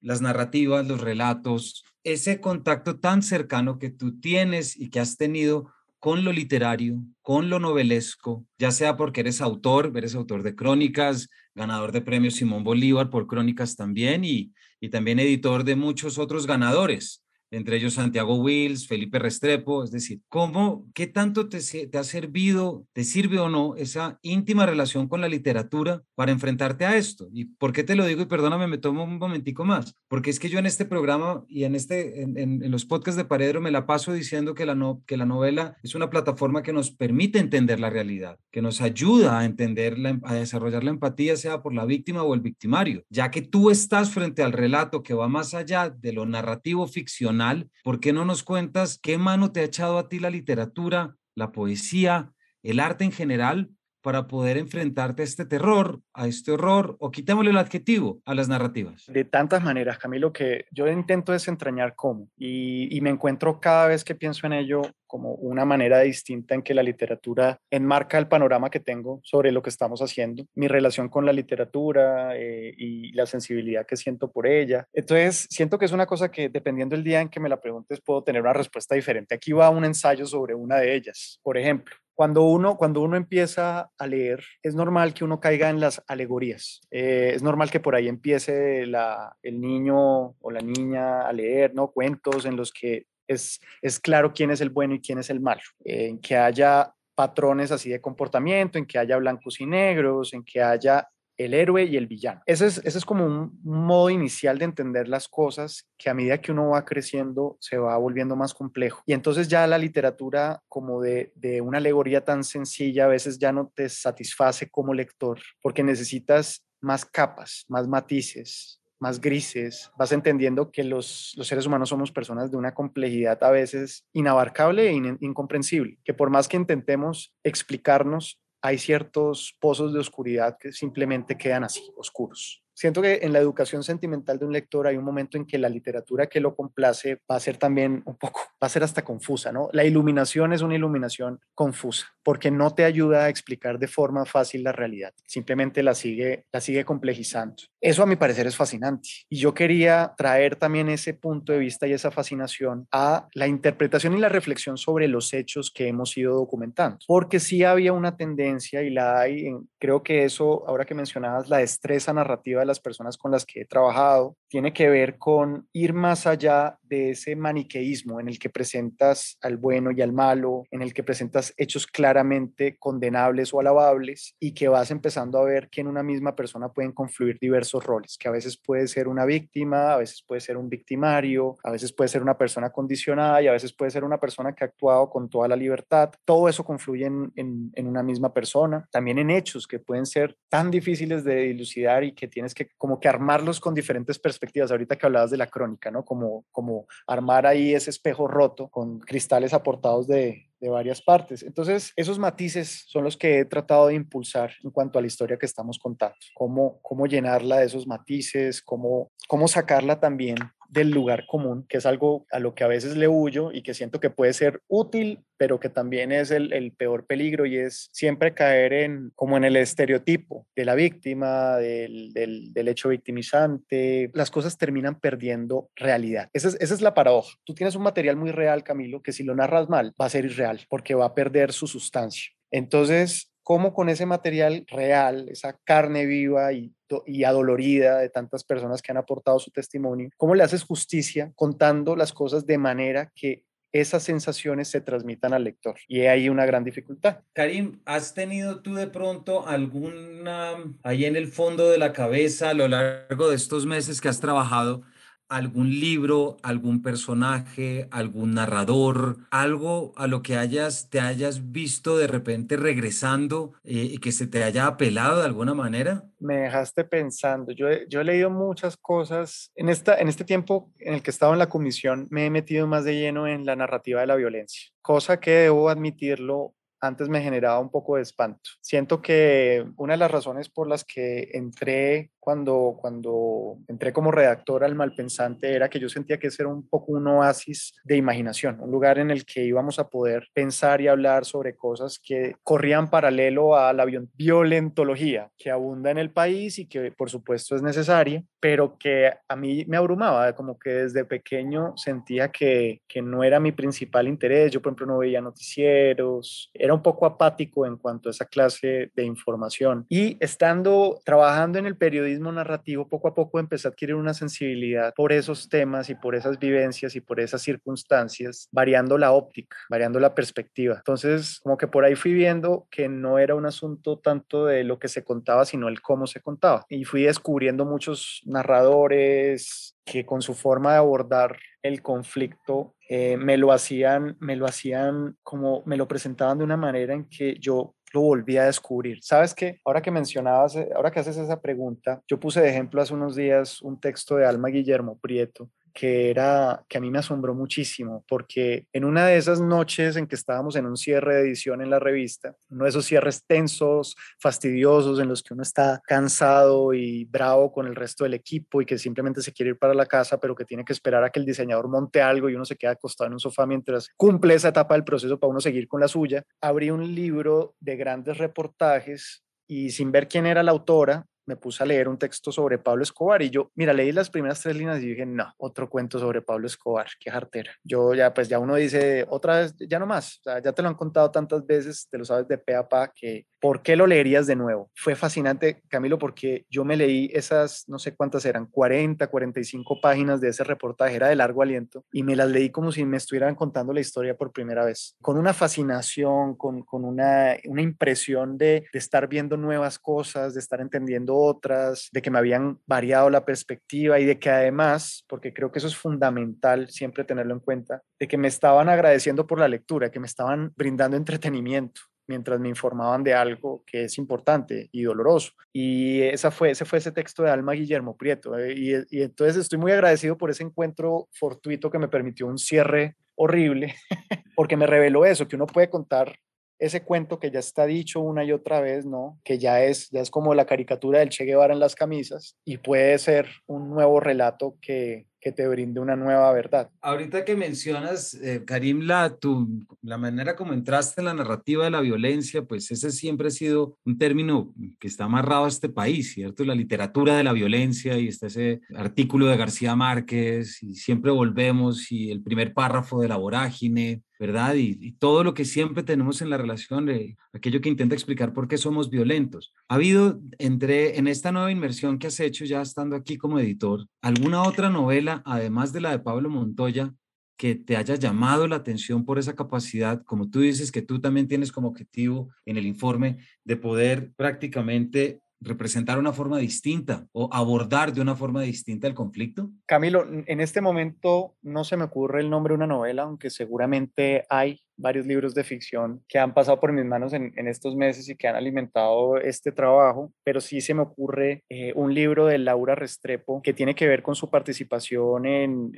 las 0.00 0.20
narrativas, 0.22 0.86
los 0.86 1.00
relatos, 1.00 1.84
ese 2.04 2.40
contacto 2.40 2.98
tan 2.98 3.22
cercano 3.22 3.78
que 3.78 3.90
tú 3.90 4.18
tienes 4.18 4.78
y 4.78 4.90
que 4.90 5.00
has 5.00 5.16
tenido 5.16 5.70
con 5.98 6.24
lo 6.24 6.32
literario, 6.32 6.98
con 7.22 7.48
lo 7.48 7.58
novelesco, 7.58 8.46
ya 8.58 8.70
sea 8.70 8.96
porque 8.96 9.20
eres 9.20 9.40
autor, 9.40 9.92
eres 9.94 10.14
autor 10.14 10.42
de 10.42 10.54
crónicas, 10.54 11.30
ganador 11.54 11.92
de 11.92 12.02
premios 12.02 12.34
Simón 12.34 12.64
Bolívar 12.64 13.08
por 13.08 13.26
crónicas 13.26 13.76
también 13.76 14.24
y, 14.24 14.52
y 14.80 14.90
también 14.90 15.18
editor 15.18 15.64
de 15.64 15.76
muchos 15.76 16.18
otros 16.18 16.46
ganadores 16.46 17.23
entre 17.56 17.76
ellos 17.76 17.94
Santiago 17.94 18.36
Wills, 18.36 18.86
Felipe 18.86 19.18
Restrepo, 19.18 19.84
es 19.84 19.90
decir, 19.90 20.20
¿cómo, 20.28 20.86
qué 20.94 21.06
tanto 21.06 21.48
te, 21.48 21.60
te, 21.86 21.98
ha 21.98 22.04
servido, 22.04 22.86
te 22.92 23.04
sirve 23.04 23.38
o 23.38 23.48
no 23.48 23.76
esa 23.76 24.18
íntima 24.22 24.66
relación 24.66 25.08
con 25.08 25.20
la 25.20 25.28
literatura 25.28 26.02
para 26.14 26.32
enfrentarte 26.32 26.84
a 26.84 26.96
esto? 26.96 27.28
¿Y 27.32 27.46
por 27.46 27.72
qué 27.72 27.84
te 27.84 27.96
lo 27.96 28.06
digo? 28.06 28.22
Y 28.22 28.26
perdóname, 28.26 28.66
me 28.66 28.78
tomo 28.78 29.04
un 29.04 29.18
momentico 29.18 29.64
más, 29.64 29.94
porque 30.08 30.30
es 30.30 30.40
que 30.40 30.48
yo 30.48 30.58
en 30.58 30.66
este 30.66 30.84
programa 30.84 31.44
y 31.48 31.64
en, 31.64 31.74
este, 31.74 32.22
en, 32.22 32.36
en, 32.38 32.70
los 32.70 32.84
podcasts 32.84 33.16
de 33.16 33.24
Paredro 33.24 33.60
me 33.60 33.70
la 33.70 33.86
paso 33.86 34.12
diciendo 34.12 34.54
que 34.54 34.66
la, 34.66 34.74
no, 34.74 35.02
que 35.06 35.16
la 35.16 35.26
novela 35.26 35.76
es 35.82 35.94
una 35.94 36.10
plataforma 36.10 36.62
que 36.62 36.72
nos 36.72 36.90
permite 36.90 37.38
entender 37.38 37.78
la 37.78 37.90
realidad, 37.90 38.38
que 38.50 38.62
nos 38.62 38.80
ayuda 38.80 39.38
a 39.38 39.44
entender, 39.44 39.96
a 40.24 40.34
desarrollar 40.34 40.82
la 40.82 40.90
empatía, 40.90 41.36
sea 41.36 41.62
por 41.62 41.74
la 41.74 41.84
víctima 41.84 42.22
o 42.22 42.34
el 42.34 42.40
victimario, 42.40 43.04
ya 43.08 43.30
que 43.30 43.42
tú 43.42 43.70
estás 43.70 44.10
frente 44.10 44.42
al 44.42 44.52
relato 44.52 45.02
que 45.02 45.14
va 45.14 45.28
más 45.28 45.54
allá 45.54 45.90
de 45.90 46.12
lo 46.12 46.26
narrativo 46.26 46.86
ficcional 46.86 47.43
¿por 47.82 48.00
qué 48.00 48.12
no 48.12 48.24
nos 48.24 48.42
cuentas 48.42 48.98
qué 49.02 49.18
mano 49.18 49.52
te 49.52 49.60
ha 49.60 49.64
echado 49.64 49.98
a 49.98 50.08
ti 50.08 50.18
la 50.18 50.30
literatura, 50.30 51.16
la 51.34 51.52
poesía, 51.52 52.32
el 52.62 52.80
arte 52.80 53.04
en 53.04 53.12
general 53.12 53.70
para 54.04 54.26
poder 54.26 54.58
enfrentarte 54.58 55.22
a 55.22 55.24
este 55.24 55.46
terror, 55.46 55.98
a 56.12 56.26
este 56.26 56.52
horror, 56.52 56.94
o 57.00 57.10
quitémosle 57.10 57.50
el 57.50 57.56
adjetivo 57.56 58.20
a 58.26 58.34
las 58.34 58.50
narrativas? 58.50 59.06
De 59.08 59.24
tantas 59.24 59.64
maneras, 59.64 59.96
Camilo, 59.96 60.30
que 60.30 60.66
yo 60.70 60.86
intento 60.88 61.32
desentrañar 61.32 61.94
cómo, 61.96 62.28
y, 62.36 63.00
me 63.00 63.10
encuentro 63.10 63.60
cada 63.60 63.86
vez 63.86 64.02
que 64.02 64.14
pienso 64.14 64.46
en 64.46 64.54
ello 64.54 64.80
como 65.06 65.34
una 65.34 65.66
manera 65.66 66.00
distinta 66.00 66.54
en 66.54 66.62
que 66.62 66.72
la 66.72 66.82
literatura 66.82 67.58
enmarca 67.70 68.16
el 68.16 68.28
panorama 68.28 68.70
que 68.70 68.80
tengo 68.80 69.20
sobre 69.22 69.52
lo 69.52 69.62
que 69.62 69.68
estamos 69.68 70.00
haciendo, 70.00 70.46
mi 70.54 70.68
relación 70.68 71.08
con 71.10 71.26
la 71.26 71.32
literatura 71.32 72.34
eh, 72.34 72.74
y 72.76 73.12
la 73.12 73.26
sensibilidad 73.26 73.86
que 73.86 73.96
siento 73.96 74.30
por 74.30 74.46
ella. 74.46 74.86
Entonces, 74.92 75.46
siento 75.50 75.78
que 75.78 75.84
es 75.84 75.92
una 75.92 76.06
cosa 76.06 76.30
que 76.30 76.48
dependiendo 76.48 76.96
del 76.96 77.04
día 77.04 77.20
en 77.20 77.28
que 77.28 77.40
me 77.40 77.48
la 77.48 77.60
preguntes, 77.60 78.00
puedo 78.00 78.22
tener 78.22 78.40
una 78.40 78.54
respuesta 78.54 78.94
diferente. 78.94 79.34
Aquí 79.34 79.52
va 79.52 79.70
un 79.70 79.84
ensayo 79.84 80.26
sobre 80.26 80.54
una 80.54 80.76
de 80.76 80.94
ellas. 80.94 81.38
Por 81.42 81.58
ejemplo, 81.58 81.94
cuando 82.14 82.44
uno, 82.44 82.76
cuando 82.76 83.00
uno 83.00 83.16
empieza 83.16 83.90
a 83.98 84.06
leer, 84.06 84.44
es 84.62 84.74
normal 84.74 85.14
que 85.14 85.24
uno 85.24 85.40
caiga 85.40 85.68
en 85.68 85.80
las 85.80 86.02
alegorías. 86.06 86.80
Eh, 86.90 87.32
es 87.34 87.42
normal 87.42 87.70
que 87.70 87.80
por 87.80 87.94
ahí 87.94 88.08
empiece 88.08 88.82
el 88.82 89.60
niño 89.60 90.36
o 90.40 90.50
la 90.50 90.60
niña 90.60 91.26
a 91.26 91.32
leer 91.32 91.74
¿no? 91.74 91.88
cuentos 91.88 92.46
en 92.46 92.56
los 92.56 92.72
que 92.72 93.06
es, 93.26 93.60
es 93.82 93.98
claro 93.98 94.32
quién 94.32 94.50
es 94.50 94.60
el 94.60 94.70
bueno 94.70 94.94
y 94.94 95.00
quién 95.00 95.18
es 95.18 95.30
el 95.30 95.40
malo, 95.40 95.62
en 95.84 96.20
que 96.20 96.36
haya 96.36 96.94
patrones 97.14 97.70
así 97.70 97.90
de 97.90 98.00
comportamiento, 98.00 98.78
en 98.78 98.86
que 98.86 98.98
haya 98.98 99.16
blancos 99.16 99.60
y 99.60 99.66
negros, 99.66 100.34
en 100.34 100.44
que 100.44 100.62
haya 100.62 101.08
el 101.36 101.54
héroe 101.54 101.84
y 101.84 101.96
el 101.96 102.06
villano. 102.06 102.42
Ese 102.46 102.66
es, 102.66 102.78
ese 102.84 102.98
es 102.98 103.04
como 103.04 103.26
un, 103.26 103.60
modo 103.62 104.10
inicial 104.10 104.58
de 104.58 104.64
entender 104.66 105.08
las 105.08 105.28
cosas 105.28 105.88
que 105.98 106.10
a 106.10 106.14
medida 106.14 106.40
que 106.40 106.52
uno 106.52 106.70
va 106.70 106.84
creciendo 106.84 107.56
se 107.60 107.76
va 107.76 107.96
volviendo 107.96 108.36
más 108.36 108.54
complejo. 108.54 109.02
Y 109.06 109.12
entonces 109.12 109.48
ya 109.48 109.66
la 109.66 109.78
literatura 109.78 110.62
como 110.68 111.00
de, 111.00 111.32
de 111.34 111.60
una 111.60 111.78
alegoría 111.78 112.24
tan 112.24 112.44
sencilla 112.44 113.04
a 113.04 113.08
veces 113.08 113.38
ya 113.38 113.52
no 113.52 113.72
te 113.74 113.88
satisface 113.88 114.70
como 114.70 114.94
lector 114.94 115.40
porque 115.60 115.82
necesitas 115.82 116.64
más 116.80 117.04
capas, 117.04 117.64
más 117.68 117.88
matices, 117.88 118.80
más 119.00 119.20
grises, 119.20 119.90
vas 119.98 120.12
entendiendo 120.12 120.70
que 120.70 120.84
los, 120.84 121.34
los, 121.36 121.46
seres 121.46 121.66
humanos 121.66 121.88
somos 121.88 122.12
personas 122.12 122.50
de 122.50 122.56
una 122.56 122.74
complejidad 122.74 123.42
a 123.42 123.50
veces 123.50 124.06
inabarcable 124.12 124.88
e 124.88 125.16
incomprensible, 125.20 125.98
que 126.04 126.14
por 126.14 126.30
más 126.30 126.48
que 126.48 126.56
intentemos 126.56 127.34
explicarnos, 127.42 128.40
hay 128.64 128.78
ciertos 128.78 129.54
pozos 129.60 129.92
de 129.92 130.00
oscuridad 130.00 130.56
que 130.58 130.72
simplemente 130.72 131.36
quedan 131.36 131.64
así, 131.64 131.82
oscuros. 131.98 132.63
Siento 132.74 133.00
que 133.00 133.20
en 133.22 133.32
la 133.32 133.38
educación 133.38 133.82
sentimental 133.82 134.38
de 134.38 134.46
un 134.46 134.52
lector 134.52 134.86
hay 134.86 134.96
un 134.96 135.04
momento 135.04 135.36
en 135.36 135.46
que 135.46 135.58
la 135.58 135.68
literatura 135.68 136.26
que 136.26 136.40
lo 136.40 136.54
complace 136.54 137.20
va 137.30 137.36
a 137.36 137.40
ser 137.40 137.56
también 137.56 138.02
un 138.04 138.16
poco, 138.16 138.40
va 138.62 138.66
a 138.66 138.68
ser 138.68 138.82
hasta 138.82 139.04
confusa, 139.04 139.52
¿no? 139.52 139.68
La 139.72 139.84
iluminación 139.84 140.52
es 140.52 140.62
una 140.62 140.74
iluminación 140.74 141.40
confusa 141.54 142.06
porque 142.22 142.50
no 142.50 142.74
te 142.74 142.84
ayuda 142.84 143.24
a 143.24 143.28
explicar 143.28 143.78
de 143.78 143.86
forma 143.86 144.24
fácil 144.24 144.64
la 144.64 144.72
realidad, 144.72 145.12
simplemente 145.26 145.82
la 145.82 145.94
sigue, 145.94 146.46
la 146.52 146.60
sigue 146.60 146.84
complejizando. 146.84 147.56
Eso 147.80 148.02
a 148.02 148.06
mi 148.06 148.16
parecer 148.16 148.46
es 148.46 148.56
fascinante 148.56 149.08
y 149.28 149.38
yo 149.38 149.52
quería 149.52 150.14
traer 150.16 150.56
también 150.56 150.88
ese 150.88 151.14
punto 151.14 151.52
de 151.52 151.58
vista 151.58 151.86
y 151.86 151.92
esa 151.92 152.10
fascinación 152.10 152.88
a 152.90 153.28
la 153.34 153.46
interpretación 153.46 154.16
y 154.16 154.20
la 154.20 154.30
reflexión 154.30 154.78
sobre 154.78 155.06
los 155.06 155.32
hechos 155.34 155.70
que 155.70 155.88
hemos 155.88 156.16
ido 156.16 156.34
documentando, 156.34 156.98
porque 157.06 157.40
sí 157.40 157.62
había 157.62 157.92
una 157.92 158.16
tendencia 158.16 158.82
y 158.82 158.90
la 158.90 159.20
hay, 159.20 159.50
creo 159.78 160.02
que 160.02 160.24
eso, 160.24 160.66
ahora 160.66 160.86
que 160.86 160.94
mencionabas 160.94 161.48
la 161.48 161.58
destreza 161.58 162.12
narrativa 162.12 162.63
de 162.64 162.68
las 162.68 162.80
personas 162.80 163.16
con 163.16 163.30
las 163.30 163.46
que 163.46 163.60
he 163.60 163.66
trabajado, 163.66 164.36
tiene 164.54 164.72
que 164.72 164.88
ver 164.88 165.18
con 165.18 165.66
ir 165.72 165.94
más 165.94 166.28
allá 166.28 166.78
de 166.84 167.10
ese 167.10 167.34
maniqueísmo 167.34 168.20
en 168.20 168.28
el 168.28 168.38
que 168.38 168.50
presentas 168.50 169.36
al 169.40 169.56
bueno 169.56 169.90
y 169.90 170.00
al 170.00 170.12
malo, 170.12 170.62
en 170.70 170.80
el 170.80 170.94
que 170.94 171.02
presentas 171.02 171.52
hechos 171.56 171.88
claramente 171.88 172.76
condenables 172.78 173.52
o 173.52 173.58
alabables 173.58 174.36
y 174.38 174.54
que 174.54 174.68
vas 174.68 174.92
empezando 174.92 175.40
a 175.40 175.44
ver 175.44 175.70
que 175.70 175.80
en 175.80 175.88
una 175.88 176.04
misma 176.04 176.36
persona 176.36 176.68
pueden 176.68 176.92
confluir 176.92 177.36
diversos 177.40 177.84
roles, 177.84 178.16
que 178.16 178.28
a 178.28 178.30
veces 178.30 178.56
puede 178.56 178.86
ser 178.86 179.08
una 179.08 179.24
víctima, 179.24 179.94
a 179.94 179.96
veces 179.96 180.22
puede 180.24 180.40
ser 180.40 180.56
un 180.56 180.68
victimario, 180.68 181.56
a 181.64 181.72
veces 181.72 181.92
puede 181.92 182.06
ser 182.06 182.22
una 182.22 182.38
persona 182.38 182.70
condicionada 182.70 183.42
y 183.42 183.48
a 183.48 183.52
veces 183.52 183.72
puede 183.72 183.90
ser 183.90 184.04
una 184.04 184.20
persona 184.20 184.54
que 184.54 184.62
ha 184.62 184.68
actuado 184.68 185.10
con 185.10 185.28
toda 185.28 185.48
la 185.48 185.56
libertad. 185.56 186.12
Todo 186.24 186.48
eso 186.48 186.62
confluye 186.62 187.06
en, 187.06 187.32
en 187.34 187.86
una 187.88 188.04
misma 188.04 188.32
persona, 188.32 188.88
también 188.92 189.18
en 189.18 189.30
hechos 189.30 189.66
que 189.66 189.80
pueden 189.80 190.06
ser 190.06 190.38
tan 190.48 190.70
difíciles 190.70 191.24
de 191.24 191.40
dilucidar 191.40 192.04
y 192.04 192.14
que 192.14 192.28
tienes 192.28 192.54
que 192.54 192.68
como 192.78 193.00
que 193.00 193.08
armarlos 193.08 193.58
con 193.58 193.74
diferentes 193.74 194.16
perspectivas. 194.20 194.43
Ahorita 194.70 194.96
que 194.96 195.06
hablabas 195.06 195.30
de 195.30 195.36
la 195.36 195.46
crónica, 195.46 195.90
¿no? 195.90 196.04
Como, 196.04 196.44
como 196.50 196.86
armar 197.06 197.46
ahí 197.46 197.74
ese 197.74 197.90
espejo 197.90 198.28
roto 198.28 198.68
con 198.68 199.00
cristales 199.00 199.54
aportados 199.54 200.06
de, 200.06 200.48
de 200.60 200.68
varias 200.70 201.02
partes. 201.02 201.42
Entonces, 201.42 201.92
esos 201.94 202.18
matices 202.18 202.84
son 202.88 203.04
los 203.04 203.16
que 203.16 203.40
he 203.40 203.44
tratado 203.44 203.88
de 203.88 203.94
impulsar 203.94 204.52
en 204.62 204.70
cuanto 204.70 204.98
a 204.98 205.02
la 205.02 205.08
historia 205.08 205.36
que 205.36 205.46
estamos 205.46 205.78
contando, 205.78 206.16
cómo, 206.34 206.78
cómo 206.80 207.06
llenarla 207.06 207.58
de 207.58 207.66
esos 207.66 207.86
matices, 207.86 208.62
cómo, 208.62 209.10
cómo 209.28 209.46
sacarla 209.46 210.00
también 210.00 210.36
del 210.68 210.90
lugar 210.90 211.26
común, 211.26 211.64
que 211.68 211.78
es 211.78 211.86
algo 211.86 212.26
a 212.30 212.38
lo 212.38 212.54
que 212.54 212.64
a 212.64 212.68
veces 212.68 212.96
le 212.96 213.08
huyo 213.08 213.52
y 213.52 213.62
que 213.62 213.74
siento 213.74 214.00
que 214.00 214.10
puede 214.10 214.32
ser 214.32 214.62
útil, 214.68 215.20
pero 215.36 215.60
que 215.60 215.68
también 215.68 216.12
es 216.12 216.30
el, 216.30 216.52
el, 216.52 216.72
peor 216.72 217.06
peligro 217.06 217.46
y 217.46 217.58
es 217.58 217.88
siempre 217.92 218.34
caer 218.34 218.72
en 218.72 219.12
como 219.14 219.36
en 219.36 219.44
el 219.44 219.56
estereotipo 219.56 220.46
de 220.56 220.64
la 220.64 220.74
víctima, 220.74 221.56
del, 221.56 222.12
del, 222.12 222.68
hecho 222.68 222.88
victimizante. 222.88 224.10
Las 224.14 224.30
cosas 224.30 224.56
terminan 224.58 224.98
perdiendo 225.00 225.70
realidad. 225.76 226.30
Esa 226.32 226.48
es, 226.48 226.56
esa 226.60 226.74
es 226.74 226.80
la 226.80 226.94
paradoja. 226.94 227.36
Tú 227.44 227.54
tienes 227.54 227.74
un 227.74 227.82
material 227.82 228.16
muy 228.16 228.30
real, 228.30 228.64
Camilo, 228.64 229.02
que 229.02 229.12
si 229.12 229.22
lo 229.22 229.34
narras 229.34 229.68
mal 229.68 229.94
va 230.00 230.06
a 230.06 230.10
ser 230.10 230.24
irreal 230.24 230.60
porque 230.68 230.94
va 230.94 231.06
a 231.06 231.14
perder 231.14 231.52
su 231.52 231.66
sustancia. 231.66 232.32
Entonces, 232.50 233.34
cómo 233.44 233.74
con 233.74 233.88
ese 233.88 234.06
material 234.06 234.64
real, 234.68 235.28
esa 235.28 235.58
carne 235.64 236.06
viva 236.06 236.52
y, 236.52 236.73
y, 237.06 237.24
adolorida 237.24 237.98
de 237.98 238.10
tantas 238.10 238.44
personas 238.44 238.82
que 238.82 238.92
han 238.92 238.98
aportado 238.98 239.38
su 239.38 239.50
testimonio, 239.50 240.10
cómo 240.16 240.34
le 240.34 240.44
haces 240.44 240.62
justicia 240.62 241.32
contando 241.34 241.96
las 241.96 242.12
cosas 242.12 242.46
de 242.46 242.58
manera 242.58 243.10
que 243.14 243.44
esas 243.72 244.04
sensaciones 244.04 244.68
se 244.68 244.80
transmitan 244.80 245.34
al 245.34 245.42
lector. 245.42 245.74
Y 245.88 246.02
hay 246.02 246.28
una 246.28 246.46
gran 246.46 246.62
dificultad. 246.62 247.22
Karim, 247.32 247.80
¿has 247.84 248.14
tenido 248.14 248.62
tú 248.62 248.74
de 248.74 248.86
pronto 248.86 249.48
alguna, 249.48 250.54
ahí 250.84 251.04
en 251.06 251.16
el 251.16 251.26
fondo 251.26 251.68
de 251.68 251.78
la 251.78 251.92
cabeza, 251.92 252.50
a 252.50 252.54
lo 252.54 252.68
largo 252.68 253.28
de 253.28 253.34
estos 253.34 253.66
meses 253.66 254.00
que 254.00 254.08
has 254.08 254.20
trabajado, 254.20 254.82
algún 255.28 255.70
libro, 255.70 256.36
algún 256.42 256.82
personaje, 256.82 257.88
algún 257.90 258.34
narrador, 258.34 259.18
algo 259.30 259.92
a 259.96 260.06
lo 260.06 260.22
que 260.22 260.36
hayas, 260.36 260.90
te 260.90 261.00
hayas 261.00 261.52
visto 261.52 261.96
de 261.96 262.06
repente 262.06 262.56
regresando 262.56 263.52
eh, 263.64 263.88
y 263.92 263.98
que 263.98 264.12
se 264.12 264.26
te 264.26 264.44
haya 264.44 264.66
apelado 264.66 265.20
de 265.20 265.26
alguna 265.26 265.54
manera? 265.54 266.04
Me 266.18 266.36
dejaste 266.36 266.84
pensando. 266.84 267.52
Yo 267.52 267.66
yo 267.88 268.00
he 268.00 268.04
leído 268.04 268.30
muchas 268.30 268.76
cosas. 268.76 269.50
En, 269.54 269.68
esta, 269.68 269.98
en 269.98 270.08
este 270.08 270.24
tiempo 270.24 270.72
en 270.78 270.94
el 270.94 271.02
que 271.02 271.10
he 271.10 271.12
estado 271.12 271.32
en 271.32 271.38
la 271.38 271.48
comisión, 271.48 272.06
me 272.10 272.26
he 272.26 272.30
metido 272.30 272.66
más 272.66 272.84
de 272.84 272.94
lleno 272.94 273.26
en 273.26 273.44
la 273.44 273.56
narrativa 273.56 274.00
de 274.00 274.06
la 274.06 274.16
violencia, 274.16 274.70
cosa 274.82 275.20
que 275.20 275.30
debo 275.30 275.68
admitirlo 275.68 276.54
antes 276.84 277.08
me 277.08 277.22
generaba 277.22 277.58
un 277.58 277.70
poco 277.70 277.96
de 277.96 278.02
espanto. 278.02 278.50
Siento 278.60 279.00
que 279.00 279.64
una 279.76 279.94
de 279.94 279.98
las 279.98 280.10
razones 280.10 280.48
por 280.48 280.68
las 280.68 280.84
que 280.84 281.30
entré 281.32 282.10
cuando, 282.24 282.78
cuando 282.80 283.58
entré 283.68 283.92
como 283.92 284.10
redactor 284.10 284.64
al 284.64 284.74
Malpensante 284.74 285.54
era 285.54 285.68
que 285.68 285.78
yo 285.78 285.90
sentía 285.90 286.18
que 286.18 286.28
ese 286.28 286.42
era 286.42 286.48
un 286.48 286.66
poco 286.66 286.92
un 286.92 287.06
oasis 287.06 287.74
de 287.84 287.98
imaginación, 287.98 288.60
un 288.60 288.70
lugar 288.70 288.98
en 288.98 289.10
el 289.10 289.26
que 289.26 289.44
íbamos 289.44 289.78
a 289.78 289.90
poder 289.90 290.28
pensar 290.32 290.80
y 290.80 290.88
hablar 290.88 291.26
sobre 291.26 291.54
cosas 291.54 292.00
que 292.02 292.36
corrían 292.42 292.88
paralelo 292.88 293.56
a 293.56 293.74
la 293.74 293.84
violentología 294.14 295.30
que 295.36 295.50
abunda 295.50 295.90
en 295.90 295.98
el 295.98 296.12
país 296.12 296.58
y 296.58 296.66
que 296.66 296.92
por 296.92 297.10
supuesto 297.10 297.56
es 297.56 297.62
necesaria, 297.62 298.24
pero 298.40 298.78
que 298.78 299.12
a 299.28 299.36
mí 299.36 299.66
me 299.68 299.76
abrumaba, 299.76 300.34
como 300.34 300.58
que 300.58 300.70
desde 300.70 301.04
pequeño 301.04 301.76
sentía 301.76 302.32
que, 302.32 302.80
que 302.88 303.02
no 303.02 303.22
era 303.22 303.38
mi 303.38 303.52
principal 303.52 304.08
interés, 304.08 304.50
yo 304.50 304.62
por 304.62 304.70
ejemplo 304.70 304.86
no 304.86 304.98
veía 304.98 305.20
noticieros, 305.20 306.50
era 306.54 306.72
un 306.72 306.82
poco 306.82 307.04
apático 307.04 307.66
en 307.66 307.76
cuanto 307.76 308.08
a 308.08 308.12
esa 308.12 308.24
clase 308.24 308.90
de 308.94 309.04
información. 309.04 309.84
Y 309.90 310.16
estando 310.20 311.00
trabajando 311.04 311.58
en 311.58 311.66
el 311.66 311.76
periodismo, 311.76 312.13
narrativo, 312.20 312.88
poco 312.88 313.08
a 313.08 313.14
poco 313.14 313.38
empecé 313.38 313.68
a 313.68 313.70
adquirir 313.70 313.94
una 313.94 314.14
sensibilidad 314.14 314.92
por 314.94 315.12
esos 315.12 315.48
temas 315.48 315.90
y 315.90 315.94
por 315.94 316.14
esas 316.14 316.38
vivencias 316.38 316.96
y 316.96 317.00
por 317.00 317.20
esas 317.20 317.42
circunstancias, 317.42 318.48
variando 318.52 318.98
la 318.98 319.12
óptica, 319.12 319.56
variando 319.68 320.00
la 320.00 320.14
perspectiva. 320.14 320.76
Entonces, 320.76 321.40
como 321.40 321.56
que 321.56 321.68
por 321.68 321.84
ahí 321.84 321.94
fui 321.94 322.12
viendo 322.12 322.66
que 322.70 322.88
no 322.88 323.18
era 323.18 323.34
un 323.34 323.46
asunto 323.46 323.98
tanto 323.98 324.46
de 324.46 324.64
lo 324.64 324.78
que 324.78 324.88
se 324.88 325.04
contaba, 325.04 325.44
sino 325.44 325.68
el 325.68 325.80
cómo 325.80 326.06
se 326.06 326.20
contaba. 326.20 326.64
Y 326.68 326.84
fui 326.84 327.02
descubriendo 327.02 327.64
muchos 327.64 328.22
narradores 328.24 329.76
que 329.84 330.06
con 330.06 330.22
su 330.22 330.34
forma 330.34 330.72
de 330.72 330.78
abordar 330.78 331.36
el 331.62 331.82
conflicto 331.82 332.74
eh, 332.88 333.16
me 333.16 333.36
lo 333.36 333.52
hacían, 333.52 334.16
me 334.20 334.36
lo 334.36 334.46
hacían 334.46 335.16
como 335.22 335.62
me 335.66 335.76
lo 335.76 335.88
presentaban 335.88 336.38
de 336.38 336.44
una 336.44 336.56
manera 336.56 336.94
en 336.94 337.08
que 337.08 337.36
yo 337.40 337.74
lo 337.94 338.00
volví 338.00 338.36
a 338.36 338.46
descubrir. 338.46 338.98
¿Sabes 339.02 339.34
qué? 339.34 339.60
Ahora 339.64 339.80
que 339.80 339.90
mencionabas, 339.92 340.56
eh, 340.56 340.68
ahora 340.74 340.90
que 340.90 340.98
haces 340.98 341.16
esa 341.16 341.40
pregunta, 341.40 342.02
yo 342.08 342.18
puse 342.18 342.40
de 342.40 342.50
ejemplo 342.50 342.82
hace 342.82 342.92
unos 342.92 343.14
días 343.14 343.62
un 343.62 343.80
texto 343.80 344.16
de 344.16 344.26
Alma 344.26 344.48
Guillermo 344.48 344.98
Prieto 344.98 345.48
que 345.74 346.08
era 346.10 346.64
que 346.68 346.78
a 346.78 346.80
mí 346.80 346.90
me 346.90 347.00
asombró 347.00 347.34
muchísimo 347.34 348.04
porque 348.08 348.68
en 348.72 348.84
una 348.84 349.06
de 349.08 349.16
esas 349.16 349.40
noches 349.40 349.96
en 349.96 350.06
que 350.06 350.14
estábamos 350.14 350.54
en 350.54 350.66
un 350.66 350.76
cierre 350.76 351.16
de 351.16 351.22
edición 351.22 351.60
en 351.60 351.68
la 351.68 351.80
revista, 351.80 352.36
uno 352.48 352.64
de 352.64 352.70
esos 352.70 352.86
cierres 352.86 353.24
tensos, 353.26 353.96
fastidiosos 354.20 355.00
en 355.00 355.08
los 355.08 355.22
que 355.22 355.34
uno 355.34 355.42
está 355.42 355.82
cansado 355.84 356.72
y 356.72 357.04
bravo 357.06 357.52
con 357.52 357.66
el 357.66 357.74
resto 357.74 358.04
del 358.04 358.14
equipo 358.14 358.62
y 358.62 358.66
que 358.66 358.78
simplemente 358.78 359.20
se 359.20 359.32
quiere 359.32 359.50
ir 359.50 359.58
para 359.58 359.74
la 359.74 359.86
casa, 359.86 360.18
pero 360.18 360.36
que 360.36 360.44
tiene 360.44 360.64
que 360.64 360.72
esperar 360.72 361.02
a 361.02 361.10
que 361.10 361.18
el 361.18 361.26
diseñador 361.26 361.68
monte 361.68 362.00
algo 362.00 362.30
y 362.30 362.36
uno 362.36 362.44
se 362.44 362.56
queda 362.56 362.72
acostado 362.72 363.08
en 363.08 363.14
un 363.14 363.20
sofá 363.20 363.44
mientras 363.44 363.90
cumple 363.96 364.34
esa 364.34 364.48
etapa 364.48 364.74
del 364.74 364.84
proceso 364.84 365.18
para 365.18 365.30
uno 365.30 365.40
seguir 365.40 365.66
con 365.66 365.80
la 365.80 365.88
suya, 365.88 366.22
abrí 366.40 366.70
un 366.70 366.94
libro 366.94 367.56
de 367.58 367.76
grandes 367.76 368.18
reportajes 368.18 369.24
y 369.48 369.70
sin 369.70 369.90
ver 369.90 370.06
quién 370.08 370.26
era 370.26 370.42
la 370.42 370.52
autora, 370.52 371.06
me 371.26 371.36
puse 371.36 371.62
a 371.62 371.66
leer 371.66 371.88
un 371.88 371.98
texto 371.98 372.32
sobre 372.32 372.58
Pablo 372.58 372.82
Escobar 372.82 373.22
y 373.22 373.30
yo, 373.30 373.50
mira, 373.54 373.72
leí 373.72 373.92
las 373.92 374.10
primeras 374.10 374.40
tres 374.40 374.56
líneas 374.56 374.82
y 374.82 374.88
dije, 374.88 375.06
no, 375.06 375.32
otro 375.38 375.68
cuento 375.68 375.98
sobre 375.98 376.22
Pablo 376.22 376.46
Escobar, 376.46 376.86
qué 377.00 377.10
jartera. 377.10 377.52
Yo 377.62 377.94
ya, 377.94 378.12
pues 378.12 378.28
ya 378.28 378.38
uno 378.38 378.56
dice, 378.56 379.06
otra 379.08 379.40
vez, 379.40 379.54
ya 379.58 379.78
no 379.78 379.86
más, 379.86 380.18
o 380.18 380.22
sea, 380.24 380.42
ya 380.42 380.52
te 380.52 380.62
lo 380.62 380.68
han 380.68 380.74
contado 380.74 381.10
tantas 381.10 381.46
veces, 381.46 381.88
te 381.90 381.98
lo 381.98 382.04
sabes 382.04 382.28
de 382.28 382.38
pe 382.38 382.54
a 382.54 382.68
pa, 382.68 382.92
que 382.94 383.26
¿por 383.44 383.60
qué 383.60 383.76
lo 383.76 383.86
leerías 383.86 384.26
de 384.26 384.36
nuevo? 384.36 384.70
Fue 384.74 384.94
fascinante, 384.94 385.60
Camilo, 385.68 385.98
porque 385.98 386.46
yo 386.48 386.64
me 386.64 386.78
leí 386.78 387.10
esas, 387.12 387.64
no 387.68 387.78
sé 387.78 387.94
cuántas 387.94 388.24
eran, 388.24 388.46
40, 388.46 389.06
45 389.06 389.82
páginas 389.82 390.22
de 390.22 390.30
ese 390.30 390.44
reportaje, 390.44 390.96
era 390.96 391.08
de 391.08 391.16
largo 391.16 391.42
aliento, 391.42 391.84
y 391.92 392.04
me 392.04 392.16
las 392.16 392.30
leí 392.30 392.48
como 392.48 392.72
si 392.72 392.86
me 392.86 392.96
estuvieran 392.96 393.34
contando 393.34 393.74
la 393.74 393.82
historia 393.82 394.16
por 394.16 394.32
primera 394.32 394.64
vez, 394.64 394.96
con 395.02 395.18
una 395.18 395.34
fascinación, 395.34 396.36
con, 396.36 396.62
con 396.62 396.86
una, 396.86 397.36
una 397.44 397.60
impresión 397.60 398.38
de, 398.38 398.64
de 398.72 398.78
estar 398.78 399.08
viendo 399.08 399.36
nuevas 399.36 399.78
cosas, 399.78 400.32
de 400.32 400.40
estar 400.40 400.62
entendiendo 400.62 401.14
otras, 401.14 401.90
de 401.92 402.00
que 402.00 402.10
me 402.10 402.20
habían 402.20 402.58
variado 402.64 403.10
la 403.10 403.26
perspectiva 403.26 404.00
y 404.00 404.06
de 404.06 404.18
que 404.18 404.30
además, 404.30 405.04
porque 405.06 405.34
creo 405.34 405.52
que 405.52 405.58
eso 405.58 405.68
es 405.68 405.76
fundamental 405.76 406.70
siempre 406.70 407.04
tenerlo 407.04 407.34
en 407.34 407.40
cuenta, 407.40 407.82
de 408.00 408.08
que 408.08 408.16
me 408.16 408.28
estaban 408.28 408.70
agradeciendo 408.70 409.26
por 409.26 409.38
la 409.38 409.48
lectura, 409.48 409.90
que 409.90 410.00
me 410.00 410.06
estaban 410.06 410.50
brindando 410.56 410.96
entretenimiento 410.96 411.82
mientras 412.06 412.40
me 412.40 412.48
informaban 412.48 413.02
de 413.02 413.14
algo 413.14 413.62
que 413.66 413.84
es 413.84 413.98
importante 413.98 414.68
y 414.72 414.82
doloroso. 414.82 415.32
Y 415.52 416.02
esa 416.02 416.30
fue, 416.30 416.50
ese 416.50 416.64
fue 416.64 416.78
ese 416.78 416.92
texto 416.92 417.22
de 417.22 417.30
Alma 417.30 417.52
Guillermo 417.52 417.96
Prieto. 417.96 418.38
Eh, 418.38 418.54
y, 418.56 418.98
y, 418.98 419.02
entonces 419.02 419.36
estoy 419.36 419.58
muy 419.58 419.72
agradecido 419.72 420.16
por 420.16 420.30
ese 420.30 420.42
encuentro 420.42 421.08
fortuito 421.12 421.70
que 421.70 421.78
me 421.78 421.88
permitió 421.88 422.26
un 422.26 422.38
cierre 422.38 422.96
horrible, 423.14 423.74
porque 424.36 424.56
me 424.56 424.66
reveló 424.66 425.04
eso, 425.04 425.28
que 425.28 425.36
uno 425.36 425.46
puede 425.46 425.70
contar 425.70 426.18
ese 426.58 426.82
cuento 426.82 427.18
que 427.18 427.30
ya 427.30 427.40
está 427.40 427.66
dicho 427.66 428.00
una 428.00 428.24
y 428.24 428.32
otra 428.32 428.60
vez, 428.60 428.86
¿no? 428.86 429.20
Que 429.24 429.38
ya 429.38 429.62
es, 429.62 429.90
ya 429.90 430.00
es 430.00 430.10
como 430.10 430.34
la 430.34 430.46
caricatura 430.46 431.00
del 431.00 431.08
Che 431.08 431.24
Guevara 431.24 431.52
en 431.52 431.60
las 431.60 431.74
camisas 431.74 432.36
y 432.44 432.58
puede 432.58 432.96
ser 432.98 433.28
un 433.46 433.70
nuevo 433.70 434.00
relato 434.00 434.56
que, 434.60 435.06
que 435.24 435.32
te 435.32 435.48
brinde 435.48 435.80
una 435.80 435.96
nueva 435.96 436.30
verdad. 436.32 436.70
Ahorita 436.82 437.24
que 437.24 437.34
mencionas, 437.34 438.12
eh, 438.12 438.42
Karim, 438.44 438.82
la, 438.82 439.16
tu, 439.16 439.48
la 439.80 439.96
manera 439.96 440.36
como 440.36 440.52
entraste 440.52 441.00
en 441.00 441.06
la 441.06 441.14
narrativa 441.14 441.64
de 441.64 441.70
la 441.70 441.80
violencia, 441.80 442.42
pues 442.42 442.70
ese 442.70 442.90
siempre 442.90 443.28
ha 443.28 443.30
sido 443.30 443.78
un 443.86 443.96
término 443.96 444.52
que 444.78 444.86
está 444.86 445.04
amarrado 445.04 445.46
a 445.46 445.48
este 445.48 445.70
país, 445.70 446.12
¿cierto? 446.12 446.44
La 446.44 446.54
literatura 446.54 447.16
de 447.16 447.24
la 447.24 447.32
violencia 447.32 447.98
y 447.98 448.08
está 448.08 448.26
ese 448.26 448.60
artículo 448.76 449.26
de 449.26 449.38
García 449.38 449.74
Márquez 449.74 450.62
y 450.62 450.74
siempre 450.74 451.10
volvemos 451.10 451.90
y 451.90 452.10
el 452.10 452.22
primer 452.22 452.52
párrafo 452.52 453.00
de 453.00 453.08
la 453.08 453.16
vorágine 453.16 454.02
¿verdad? 454.18 454.54
Y, 454.54 454.92
todo 454.92 455.24
lo 455.24 455.34
que 455.34 455.44
siempre 455.44 455.82
tenemos 455.82 456.22
en 456.22 456.30
la 456.30 456.38
relación, 456.38 456.86
de 456.86 457.16
aquello 457.32 457.60
que 457.60 457.68
intenta 457.68 457.94
explicar 457.94 458.32
por 458.32 458.48
qué 458.48 458.56
somos 458.56 458.90
violentos. 458.90 459.52
¿Ha 459.68 459.74
habido 459.74 460.20
entre, 460.38 460.98
en 460.98 461.08
esta 461.08 461.32
nueva 461.32 461.50
inmersión 461.50 461.98
que 461.98 462.06
has 462.06 462.20
hecho 462.20 462.44
ya 462.44 462.62
estando 462.62 462.96
aquí 462.96 463.16
como 463.16 463.38
editor, 463.38 463.86
alguna 464.02 464.42
otra 464.42 464.70
novela, 464.70 465.22
además 465.24 465.72
de 465.72 465.80
la 465.80 465.90
de 465.90 465.98
Pablo 465.98 466.30
Montoya, 466.30 466.94
que 467.36 467.54
te 467.56 467.76
haya 467.76 467.96
llamado 467.96 468.46
la 468.46 468.56
atención 468.56 469.04
por 469.04 469.18
esa 469.18 469.34
capacidad, 469.34 470.02
como 470.04 470.30
tú 470.30 470.40
dices 470.40 470.70
que 470.70 470.82
tú 470.82 471.00
también 471.00 471.26
tienes 471.26 471.50
como 471.50 471.68
objetivo 471.68 472.30
en 472.46 472.56
el 472.56 472.66
informe 472.66 473.18
de 473.44 473.56
poder 473.56 474.12
prácticamente 474.14 475.20
representar 475.40 475.98
una 475.98 476.12
forma 476.12 476.38
distinta 476.38 477.06
o 477.12 477.28
abordar 477.32 477.92
de 477.92 478.00
una 478.00 478.14
forma 478.14 478.42
distinta 478.42 478.86
el 478.86 478.94
conflicto? 478.94 479.50
Camilo, 479.66 480.06
en 480.26 480.40
este 480.40 480.60
momento 480.60 481.36
no 481.42 481.64
se 481.64 481.76
me 481.76 481.84
ocurre 481.84 482.20
el 482.20 482.30
nombre 482.30 482.52
de 482.52 482.56
una 482.56 482.66
novela, 482.66 483.02
aunque 483.02 483.30
seguramente 483.30 484.24
hay 484.28 484.60
varios 484.76 485.06
libros 485.06 485.34
de 485.34 485.44
ficción 485.44 486.02
que 486.08 486.18
han 486.18 486.34
pasado 486.34 486.60
por 486.60 486.72
mis 486.72 486.84
manos 486.84 487.12
en, 487.12 487.32
estos 487.48 487.76
meses 487.76 488.08
y 488.08 488.16
que 488.16 488.28
han 488.28 488.36
alimentado 488.36 489.18
este 489.18 489.52
trabajo, 489.52 490.12
pero 490.24 490.40
sí 490.40 490.60
se 490.60 490.74
me 490.74 490.82
ocurre 490.82 491.44
eh, 491.48 491.72
un 491.76 491.94
libro 491.94 492.26
de 492.26 492.38
Laura 492.38 492.74
Restrepo 492.74 493.42
que 493.42 493.52
tiene 493.52 493.74
que 493.74 493.86
ver 493.86 494.02
con 494.02 494.14
su 494.14 494.30
participación 494.30 495.26
en, 495.26 495.72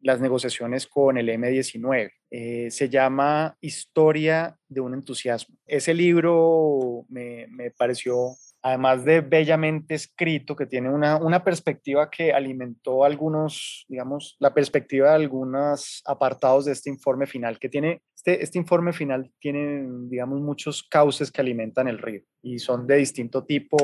las 0.00 0.20
negociaciones 0.20 0.88
con 0.88 1.16
el 1.16 1.28
M19. 1.28 2.10
Eh, 2.30 2.70
se 2.72 2.88
llama 2.88 3.56
Historia 3.60 4.56
de 4.68 4.80
un 4.80 4.94
entusiasmo. 4.94 5.56
Ese 5.64 5.94
libro 5.94 7.04
me, 7.08 7.46
me 7.48 7.70
pareció 7.70 8.34
además 8.62 9.04
de 9.04 9.20
bellamente 9.20 9.94
escrito, 9.94 10.54
que 10.54 10.66
tiene 10.66 10.88
una, 10.88 11.16
una, 11.16 11.42
perspectiva 11.42 12.08
que 12.08 12.32
alimentó 12.32 13.04
algunos, 13.04 13.84
digamos, 13.88 14.36
la 14.38 14.54
perspectiva 14.54 15.10
de 15.10 15.16
algunos 15.16 16.02
apartados 16.06 16.64
de 16.64 16.72
este 16.72 16.88
informe 16.88 17.26
final, 17.26 17.58
que 17.58 17.68
tiene, 17.68 18.02
este, 18.14 18.42
este 18.42 18.58
informe 18.58 18.92
final 18.92 19.30
tiene, 19.40 19.86
digamos, 20.08 20.40
muchos 20.40 20.82
cauces 20.84 21.32
que 21.32 21.40
alimentan 21.40 21.88
el 21.88 21.98
río 21.98 22.22
y 22.40 22.60
son 22.60 22.86
de 22.86 22.96
distinto 22.96 23.44
tipo, 23.44 23.76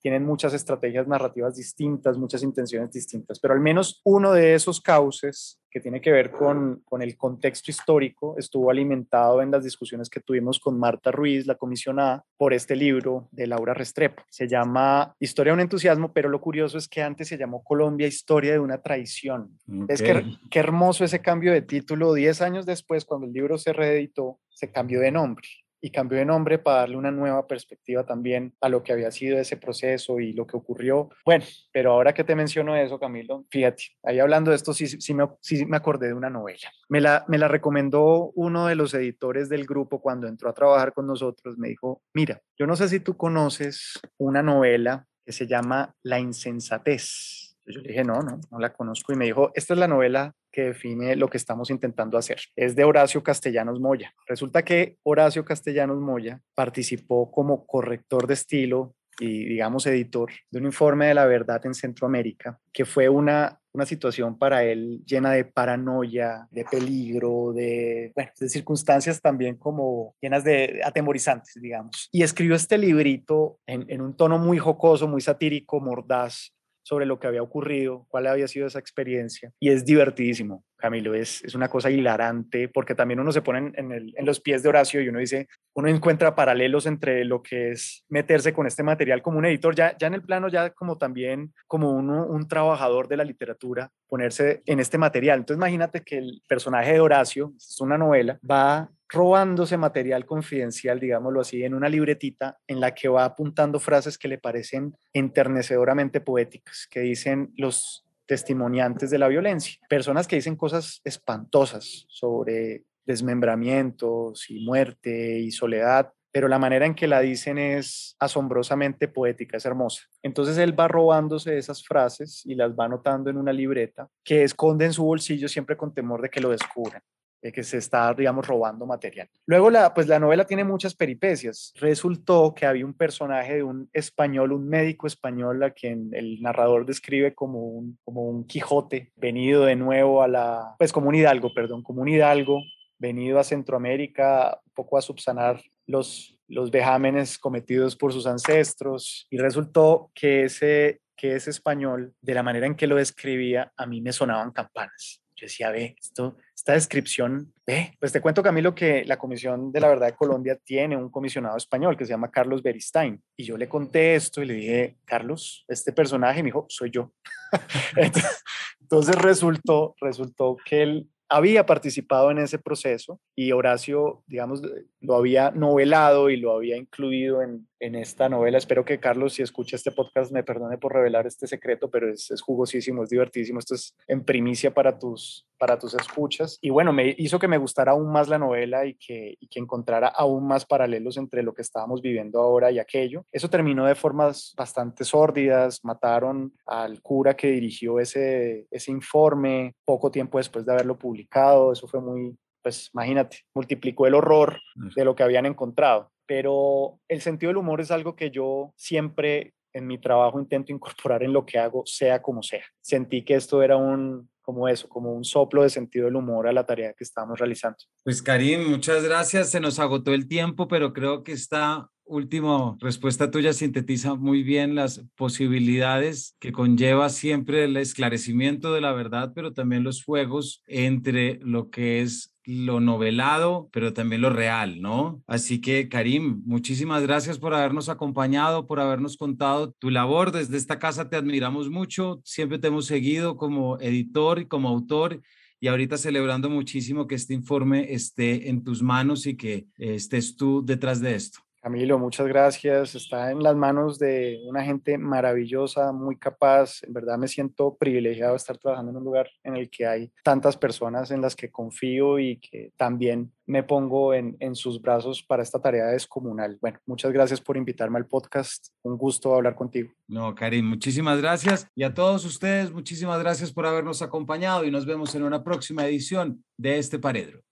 tienen 0.00 0.24
muchas 0.24 0.54
estrategias 0.54 1.06
narrativas 1.06 1.56
distintas, 1.56 2.16
muchas 2.16 2.42
intenciones 2.42 2.92
distintas, 2.92 3.38
pero 3.40 3.54
al 3.54 3.60
menos 3.60 4.00
uno 4.04 4.32
de 4.32 4.54
esos 4.54 4.80
cauces 4.80 5.60
que 5.70 5.80
tiene 5.80 6.00
que 6.00 6.10
ver 6.10 6.30
con, 6.30 6.82
con, 6.84 7.02
el 7.02 7.16
contexto 7.16 7.70
histórico 7.70 8.36
estuvo 8.38 8.70
alimentado 8.70 9.42
en 9.42 9.50
las 9.50 9.64
discusiones 9.64 10.08
que 10.08 10.20
tuvimos 10.20 10.58
con 10.58 10.78
Marta 10.78 11.10
Ruiz, 11.10 11.46
la 11.46 11.56
comisionada, 11.56 12.24
por 12.36 12.54
este 12.54 12.74
libro 12.74 13.28
de 13.32 13.46
Laura 13.46 13.74
Restrepo. 13.74 14.22
Se 14.30 14.48
llama 14.48 15.14
Historia 15.20 15.52
de 15.52 15.54
un 15.54 15.60
entusiasmo, 15.60 16.12
pero 16.12 16.28
lo 16.28 16.40
curioso 16.40 16.78
es 16.78 16.88
que 16.88 17.02
antes 17.02 17.28
se 17.28 17.36
llamó 17.36 17.62
Colombia, 17.62 18.06
Historia 18.06 18.52
de 18.52 18.58
una 18.58 18.80
traición. 18.80 19.58
Es 19.88 20.00
que 20.00 20.24
qué 20.50 20.58
hermoso 20.58 21.04
ese 21.04 21.20
cambio 21.20 21.52
de 21.52 21.62
título. 21.62 22.14
Diez 22.14 22.40
años 22.40 22.64
después, 22.64 23.04
cuando 23.04 23.26
el 23.26 23.32
libro 23.32 23.58
se 23.58 23.72
reeditó, 23.72 24.38
se 24.48 24.70
cambió 24.72 25.00
de 25.00 25.12
nombre 25.12 25.48
y 25.80 25.90
cambió 25.90 26.18
de 26.18 26.24
nombre 26.24 26.58
para 26.58 26.78
darle 26.78 26.96
una 26.96 27.10
nueva 27.10 27.46
perspectiva 27.46 28.04
también 28.04 28.54
a 28.60 28.68
lo 28.68 28.82
que 28.82 28.92
había 28.92 29.10
sido 29.10 29.38
ese 29.38 29.56
proceso 29.56 30.20
y 30.20 30.32
lo 30.32 30.46
que 30.46 30.56
ocurrió. 30.56 31.10
Bueno, 31.24 31.44
pero 31.72 31.92
ahora 31.92 32.12
que 32.12 32.24
te 32.24 32.34
menciono 32.34 32.76
eso, 32.76 32.98
Camilo, 32.98 33.44
fíjate, 33.50 33.84
ahí 34.02 34.18
hablando 34.18 34.50
de 34.50 34.56
esto, 34.56 34.72
sí, 34.72 34.86
sí, 34.86 35.14
me, 35.14 35.28
sí 35.40 35.66
me 35.66 35.76
acordé 35.76 36.08
de 36.08 36.14
una 36.14 36.30
novela. 36.30 36.70
Me 36.88 37.00
la, 37.00 37.24
me 37.28 37.38
la 37.38 37.48
recomendó 37.48 38.32
uno 38.34 38.66
de 38.66 38.74
los 38.74 38.94
editores 38.94 39.48
del 39.48 39.66
grupo 39.66 40.00
cuando 40.00 40.26
entró 40.26 40.48
a 40.50 40.54
trabajar 40.54 40.92
con 40.92 41.06
nosotros. 41.06 41.58
Me 41.58 41.68
dijo, 41.68 42.02
mira, 42.14 42.40
yo 42.58 42.66
no 42.66 42.76
sé 42.76 42.88
si 42.88 43.00
tú 43.00 43.16
conoces 43.16 44.00
una 44.18 44.42
novela 44.42 45.06
que 45.24 45.32
se 45.32 45.46
llama 45.46 45.94
La 46.02 46.18
insensatez. 46.18 47.56
Yo 47.66 47.82
dije, 47.82 48.02
no, 48.02 48.22
no, 48.22 48.40
no 48.50 48.58
la 48.58 48.72
conozco. 48.72 49.12
Y 49.12 49.16
me 49.16 49.26
dijo, 49.26 49.50
esta 49.54 49.74
es 49.74 49.80
la 49.80 49.88
novela 49.88 50.34
que 50.50 50.62
define 50.62 51.16
lo 51.16 51.28
que 51.28 51.36
estamos 51.36 51.70
intentando 51.70 52.18
hacer. 52.18 52.40
Es 52.56 52.74
de 52.76 52.84
Horacio 52.84 53.22
Castellanos 53.22 53.80
Moya. 53.80 54.14
Resulta 54.26 54.64
que 54.64 54.96
Horacio 55.02 55.44
Castellanos 55.44 55.98
Moya 55.98 56.40
participó 56.54 57.30
como 57.30 57.66
corrector 57.66 58.26
de 58.26 58.34
estilo 58.34 58.94
y, 59.20 59.44
digamos, 59.44 59.86
editor 59.86 60.30
de 60.50 60.58
un 60.58 60.66
informe 60.66 61.06
de 61.06 61.14
la 61.14 61.26
verdad 61.26 61.64
en 61.66 61.74
Centroamérica, 61.74 62.58
que 62.72 62.84
fue 62.84 63.08
una, 63.08 63.60
una 63.72 63.84
situación 63.84 64.38
para 64.38 64.62
él 64.64 65.02
llena 65.04 65.32
de 65.32 65.44
paranoia, 65.44 66.46
de 66.50 66.64
peligro, 66.64 67.52
de, 67.52 68.12
bueno, 68.14 68.30
de 68.38 68.48
circunstancias 68.48 69.20
también 69.20 69.56
como 69.56 70.14
llenas 70.20 70.44
de 70.44 70.80
atemorizantes, 70.84 71.60
digamos. 71.60 72.08
Y 72.12 72.22
escribió 72.22 72.54
este 72.54 72.78
librito 72.78 73.58
en, 73.66 73.86
en 73.88 74.00
un 74.00 74.16
tono 74.16 74.38
muy 74.38 74.58
jocoso, 74.58 75.08
muy 75.08 75.20
satírico, 75.20 75.80
mordaz, 75.80 76.52
sobre 76.88 77.04
lo 77.04 77.18
que 77.18 77.26
había 77.26 77.42
ocurrido, 77.42 78.06
cuál 78.08 78.26
había 78.28 78.48
sido 78.48 78.66
esa 78.66 78.78
experiencia. 78.78 79.52
Y 79.60 79.68
es 79.68 79.84
divertidísimo, 79.84 80.64
Camilo, 80.78 81.14
es, 81.14 81.42
es 81.44 81.54
una 81.54 81.68
cosa 81.68 81.90
hilarante 81.90 82.68
porque 82.68 82.94
también 82.94 83.20
uno 83.20 83.32
se 83.32 83.42
pone 83.42 83.72
en, 83.74 83.92
el, 83.92 84.14
en, 84.16 84.24
los 84.24 84.40
pies 84.40 84.62
de 84.62 84.68
Horacio 84.68 85.02
y 85.02 85.08
uno 85.08 85.18
dice, 85.18 85.48
uno 85.74 85.88
encuentra 85.88 86.34
paralelos 86.34 86.86
entre 86.86 87.24
lo 87.24 87.42
que 87.42 87.72
es 87.72 88.04
meterse 88.08 88.52
con 88.52 88.66
este 88.66 88.82
material 88.82 89.20
como 89.20 89.38
un 89.38 89.46
editor, 89.46 89.74
ya, 89.74 89.96
ya 89.98 90.06
en 90.06 90.14
el 90.14 90.22
plano, 90.22 90.48
ya 90.48 90.70
como 90.70 90.96
también 90.96 91.52
como 91.66 91.90
uno, 91.90 92.26
un 92.26 92.46
trabajador 92.46 93.08
de 93.08 93.16
la 93.16 93.24
literatura, 93.24 93.90
ponerse 94.06 94.62
en 94.66 94.80
este 94.80 94.98
material. 94.98 95.40
Entonces 95.40 95.58
imagínate 95.58 96.02
que 96.02 96.18
el 96.18 96.42
personaje 96.48 96.92
de 96.92 97.00
Horacio, 97.00 97.52
es 97.56 97.80
una 97.80 97.98
novela, 97.98 98.38
va 98.48 98.88
robándose 99.08 99.76
material 99.76 100.26
confidencial, 100.26 101.00
digámoslo 101.00 101.40
así, 101.40 101.64
en 101.64 101.74
una 101.74 101.88
libretita 101.88 102.58
en 102.66 102.80
la 102.80 102.94
que 102.94 103.08
va 103.08 103.24
apuntando 103.24 103.80
frases 103.80 104.18
que 104.18 104.28
le 104.28 104.38
parecen 104.38 104.94
enternecedoramente 105.12 106.20
poéticas, 106.20 106.86
que 106.90 107.00
dicen 107.00 107.52
los 107.56 108.04
testimoniantes 108.28 109.10
de 109.10 109.18
la 109.18 109.26
violencia, 109.26 109.80
personas 109.88 110.28
que 110.28 110.36
dicen 110.36 110.54
cosas 110.54 111.00
espantosas 111.02 112.04
sobre 112.08 112.84
desmembramientos 113.04 114.50
y 114.50 114.64
muerte 114.64 115.38
y 115.38 115.50
soledad, 115.50 116.12
pero 116.30 116.46
la 116.46 116.58
manera 116.58 116.84
en 116.84 116.94
que 116.94 117.08
la 117.08 117.20
dicen 117.20 117.56
es 117.56 118.14
asombrosamente 118.20 119.08
poética, 119.08 119.56
es 119.56 119.64
hermosa. 119.64 120.02
Entonces 120.22 120.58
él 120.58 120.78
va 120.78 120.86
robándose 120.86 121.56
esas 121.56 121.82
frases 121.82 122.42
y 122.44 122.54
las 122.54 122.72
va 122.72 122.84
anotando 122.84 123.30
en 123.30 123.38
una 123.38 123.52
libreta 123.52 124.08
que 124.22 124.44
esconde 124.44 124.84
en 124.84 124.92
su 124.92 125.04
bolsillo 125.04 125.48
siempre 125.48 125.78
con 125.78 125.94
temor 125.94 126.20
de 126.20 126.28
que 126.28 126.40
lo 126.40 126.50
descubran 126.50 127.02
que 127.40 127.62
se 127.62 127.78
está, 127.78 128.12
digamos, 128.14 128.46
robando 128.46 128.84
material. 128.84 129.28
Luego, 129.46 129.70
la, 129.70 129.94
pues 129.94 130.08
la 130.08 130.18
novela 130.18 130.44
tiene 130.44 130.64
muchas 130.64 130.94
peripecias. 130.94 131.72
Resultó 131.76 132.54
que 132.54 132.66
había 132.66 132.84
un 132.84 132.94
personaje 132.94 133.56
de 133.56 133.62
un 133.62 133.88
español, 133.92 134.52
un 134.52 134.68
médico 134.68 135.06
español, 135.06 135.62
a 135.62 135.70
quien 135.70 136.10
el 136.12 136.42
narrador 136.42 136.84
describe 136.84 137.34
como 137.34 137.60
un, 137.60 137.98
como 138.04 138.28
un 138.28 138.44
Quijote, 138.44 139.12
venido 139.16 139.64
de 139.64 139.76
nuevo 139.76 140.22
a 140.22 140.28
la, 140.28 140.74
pues 140.78 140.92
como 140.92 141.08
un 141.08 141.14
hidalgo, 141.14 141.54
perdón, 141.54 141.82
como 141.82 142.02
un 142.02 142.08
hidalgo, 142.08 142.60
venido 142.98 143.38
a 143.38 143.44
Centroamérica 143.44 144.60
un 144.66 144.72
poco 144.72 144.98
a 144.98 145.02
subsanar 145.02 145.62
los, 145.86 146.36
los 146.48 146.70
vejámenes 146.70 147.38
cometidos 147.38 147.94
por 147.96 148.12
sus 148.12 148.26
ancestros. 148.26 149.26
Y 149.30 149.38
resultó 149.38 150.10
que 150.14 150.44
ese, 150.44 151.00
que 151.16 151.36
ese 151.36 151.50
español, 151.50 152.14
de 152.20 152.34
la 152.34 152.42
manera 152.42 152.66
en 152.66 152.74
que 152.74 152.86
lo 152.86 152.96
describía, 152.96 153.72
a 153.76 153.86
mí 153.86 154.00
me 154.00 154.12
sonaban 154.12 154.50
campanas. 154.50 155.22
Yo 155.36 155.46
decía, 155.46 155.70
ve, 155.70 155.94
esto, 156.00 156.36
esta 156.58 156.72
descripción, 156.72 157.54
ve, 157.64 157.96
pues 158.00 158.10
te 158.10 158.20
cuento, 158.20 158.42
Camilo, 158.42 158.74
que 158.74 159.04
la 159.04 159.16
Comisión 159.16 159.70
de 159.70 159.80
la 159.80 159.86
Verdad 159.90 160.08
de 160.08 160.16
Colombia 160.16 160.56
tiene 160.56 160.96
un 160.96 161.08
comisionado 161.08 161.56
español 161.56 161.96
que 161.96 162.04
se 162.04 162.10
llama 162.10 162.32
Carlos 162.32 162.64
Beristain. 162.64 163.22
Y 163.36 163.44
yo 163.44 163.56
le 163.56 163.68
conté 163.68 164.16
esto 164.16 164.42
y 164.42 164.46
le 164.46 164.54
dije, 164.54 164.96
Carlos, 165.04 165.64
este 165.68 165.92
personaje, 165.92 166.42
me 166.42 166.48
dijo, 166.48 166.66
soy 166.68 166.90
yo. 166.90 167.12
Entonces 168.80 169.14
resultó, 169.14 169.94
resultó 170.00 170.56
que 170.64 170.82
él 170.82 171.08
había 171.28 171.64
participado 171.64 172.32
en 172.32 172.38
ese 172.38 172.58
proceso 172.58 173.20
y 173.36 173.52
Horacio, 173.52 174.24
digamos, 174.26 174.60
lo 174.98 175.14
había 175.14 175.52
novelado 175.52 176.28
y 176.28 176.38
lo 176.38 176.56
había 176.56 176.76
incluido 176.76 177.40
en, 177.40 177.67
en 177.80 177.94
esta 177.94 178.28
novela. 178.28 178.58
Espero 178.58 178.84
que 178.84 178.98
Carlos, 178.98 179.34
si 179.34 179.42
escucha 179.42 179.76
este 179.76 179.92
podcast, 179.92 180.32
me 180.32 180.42
perdone 180.42 180.78
por 180.78 180.92
revelar 180.92 181.26
este 181.26 181.46
secreto, 181.46 181.90
pero 181.90 182.10
es, 182.10 182.30
es, 182.30 182.42
jugosísimo, 182.42 183.02
es 183.02 183.10
divertísimo. 183.10 183.58
Esto 183.58 183.74
es 183.74 183.94
en 184.06 184.24
primicia 184.24 184.72
para 184.72 184.98
tus, 184.98 185.46
para 185.58 185.78
tus 185.78 185.94
escuchas. 185.94 186.58
Y 186.60 186.70
bueno, 186.70 186.92
me 186.92 187.14
hizo 187.18 187.38
que 187.38 187.48
me 187.48 187.58
gustara 187.58 187.92
aún 187.92 188.10
más 188.10 188.28
la 188.28 188.38
novela 188.38 188.86
y 188.86 188.94
que, 188.94 189.36
y 189.38 189.48
que 189.48 189.60
encontrara 189.60 190.08
aún 190.08 190.46
más 190.46 190.64
paralelos 190.66 191.16
entre 191.16 191.42
lo 191.42 191.54
que 191.54 191.62
estábamos 191.62 192.02
viviendo 192.02 192.40
ahora 192.40 192.70
y 192.70 192.78
aquello. 192.78 193.24
Eso 193.32 193.48
terminó 193.48 193.86
de 193.86 193.94
formas 193.94 194.54
bastante 194.56 195.04
sórdidas. 195.04 195.84
Mataron 195.84 196.52
al 196.66 197.00
cura 197.02 197.36
que 197.36 197.48
dirigió 197.48 198.00
ese, 198.00 198.66
ese 198.70 198.90
informe 198.90 199.74
poco 199.84 200.10
tiempo 200.10 200.38
después 200.38 200.64
de 200.66 200.72
haberlo 200.72 200.98
publicado. 200.98 201.72
Eso 201.72 201.86
fue 201.86 202.00
muy, 202.00 202.36
pues 202.62 202.90
imagínate, 202.92 203.38
multiplicó 203.54 204.06
el 204.06 204.14
horror 204.14 204.58
de 204.96 205.04
lo 205.04 205.14
que 205.14 205.22
habían 205.22 205.46
encontrado. 205.46 206.10
Pero 206.28 207.00
el 207.08 207.22
sentido 207.22 207.50
del 207.50 207.56
humor 207.56 207.80
es 207.80 207.90
algo 207.90 208.14
que 208.14 208.30
yo 208.30 208.72
siempre 208.76 209.54
en 209.72 209.86
mi 209.86 209.98
trabajo 209.98 210.38
intento 210.38 210.72
incorporar 210.72 211.22
en 211.22 211.32
lo 211.32 211.44
que 211.44 211.58
hago, 211.58 211.82
sea 211.86 212.20
como 212.22 212.42
sea. 212.42 212.64
Sentí 212.80 213.24
que 213.24 213.34
esto 213.34 213.62
era 213.62 213.76
un, 213.76 214.28
como 214.42 214.68
eso, 214.68 214.88
como 214.88 215.12
un 215.12 215.24
soplo 215.24 215.62
de 215.62 215.70
sentido 215.70 216.04
del 216.06 216.16
humor 216.16 216.46
a 216.46 216.52
la 216.52 216.66
tarea 216.66 216.92
que 216.92 217.04
estábamos 217.04 217.38
realizando. 217.38 217.78
Pues 218.04 218.22
Karim, 218.22 218.68
muchas 218.70 219.02
gracias. 219.02 219.50
Se 219.50 219.60
nos 219.60 219.78
agotó 219.78 220.12
el 220.12 220.28
tiempo, 220.28 220.68
pero 220.68 220.92
creo 220.92 221.22
que 221.22 221.32
esta 221.32 221.90
última 222.04 222.76
respuesta 222.80 223.30
tuya 223.30 223.52
sintetiza 223.52 224.14
muy 224.14 224.42
bien 224.42 224.74
las 224.74 225.04
posibilidades 225.14 226.36
que 226.40 226.52
conlleva 226.52 227.08
siempre 227.10 227.64
el 227.64 227.76
esclarecimiento 227.76 228.72
de 228.72 228.80
la 228.80 228.92
verdad, 228.92 229.32
pero 229.34 229.52
también 229.52 229.84
los 229.84 230.02
juegos 230.02 230.62
entre 230.66 231.38
lo 231.42 231.70
que 231.70 232.00
es 232.00 232.34
lo 232.50 232.80
novelado, 232.80 233.68
pero 233.72 233.92
también 233.92 234.22
lo 234.22 234.30
real, 234.30 234.80
¿no? 234.80 235.22
Así 235.26 235.60
que, 235.60 235.90
Karim, 235.90 236.42
muchísimas 236.46 237.02
gracias 237.02 237.38
por 237.38 237.52
habernos 237.52 237.90
acompañado, 237.90 238.66
por 238.66 238.80
habernos 238.80 239.18
contado 239.18 239.72
tu 239.72 239.90
labor. 239.90 240.32
Desde 240.32 240.56
esta 240.56 240.78
casa 240.78 241.10
te 241.10 241.16
admiramos 241.16 241.68
mucho, 241.68 242.22
siempre 242.24 242.58
te 242.58 242.68
hemos 242.68 242.86
seguido 242.86 243.36
como 243.36 243.78
editor 243.80 244.38
y 244.38 244.46
como 244.46 244.70
autor 244.70 245.20
y 245.60 245.68
ahorita 245.68 245.98
celebrando 245.98 246.48
muchísimo 246.48 247.06
que 247.06 247.16
este 247.16 247.34
informe 247.34 247.92
esté 247.92 248.48
en 248.48 248.64
tus 248.64 248.82
manos 248.82 249.26
y 249.26 249.36
que 249.36 249.66
estés 249.76 250.36
tú 250.36 250.64
detrás 250.64 251.00
de 251.00 251.16
esto. 251.16 251.40
Camilo, 251.60 251.98
muchas 251.98 252.26
gracias. 252.28 252.94
Está 252.94 253.30
en 253.32 253.42
las 253.42 253.56
manos 253.56 253.98
de 253.98 254.40
una 254.46 254.62
gente 254.62 254.96
maravillosa, 254.96 255.92
muy 255.92 256.16
capaz. 256.16 256.82
En 256.84 256.92
verdad 256.92 257.18
me 257.18 257.28
siento 257.28 257.76
privilegiado 257.76 258.32
de 258.32 258.36
estar 258.36 258.56
trabajando 258.58 258.92
en 258.92 258.98
un 258.98 259.04
lugar 259.04 259.28
en 259.42 259.56
el 259.56 259.68
que 259.68 259.86
hay 259.86 260.12
tantas 260.22 260.56
personas 260.56 261.10
en 261.10 261.20
las 261.20 261.34
que 261.34 261.50
confío 261.50 262.18
y 262.18 262.38
que 262.38 262.72
también 262.76 263.32
me 263.46 263.62
pongo 263.62 264.14
en, 264.14 264.36
en 264.40 264.54
sus 264.54 264.80
brazos 264.80 265.22
para 265.22 265.42
esta 265.42 265.60
tarea 265.60 265.86
descomunal. 265.86 266.58
Bueno, 266.60 266.78
muchas 266.86 267.12
gracias 267.12 267.40
por 267.40 267.56
invitarme 267.56 267.98
al 267.98 268.06
podcast. 268.06 268.68
Un 268.82 268.96
gusto 268.96 269.34
hablar 269.34 269.54
contigo. 269.54 269.90
No, 270.06 270.34
Karim, 270.34 270.66
muchísimas 270.66 271.20
gracias. 271.20 271.66
Y 271.74 271.82
a 271.82 271.92
todos 271.92 272.24
ustedes, 272.24 272.70
muchísimas 272.70 273.18
gracias 273.20 273.52
por 273.52 273.66
habernos 273.66 274.00
acompañado 274.00 274.64
y 274.64 274.70
nos 274.70 274.86
vemos 274.86 275.14
en 275.14 275.24
una 275.24 275.42
próxima 275.42 275.86
edición 275.86 276.44
de 276.56 276.78
este 276.78 276.98
Paredro. 276.98 277.42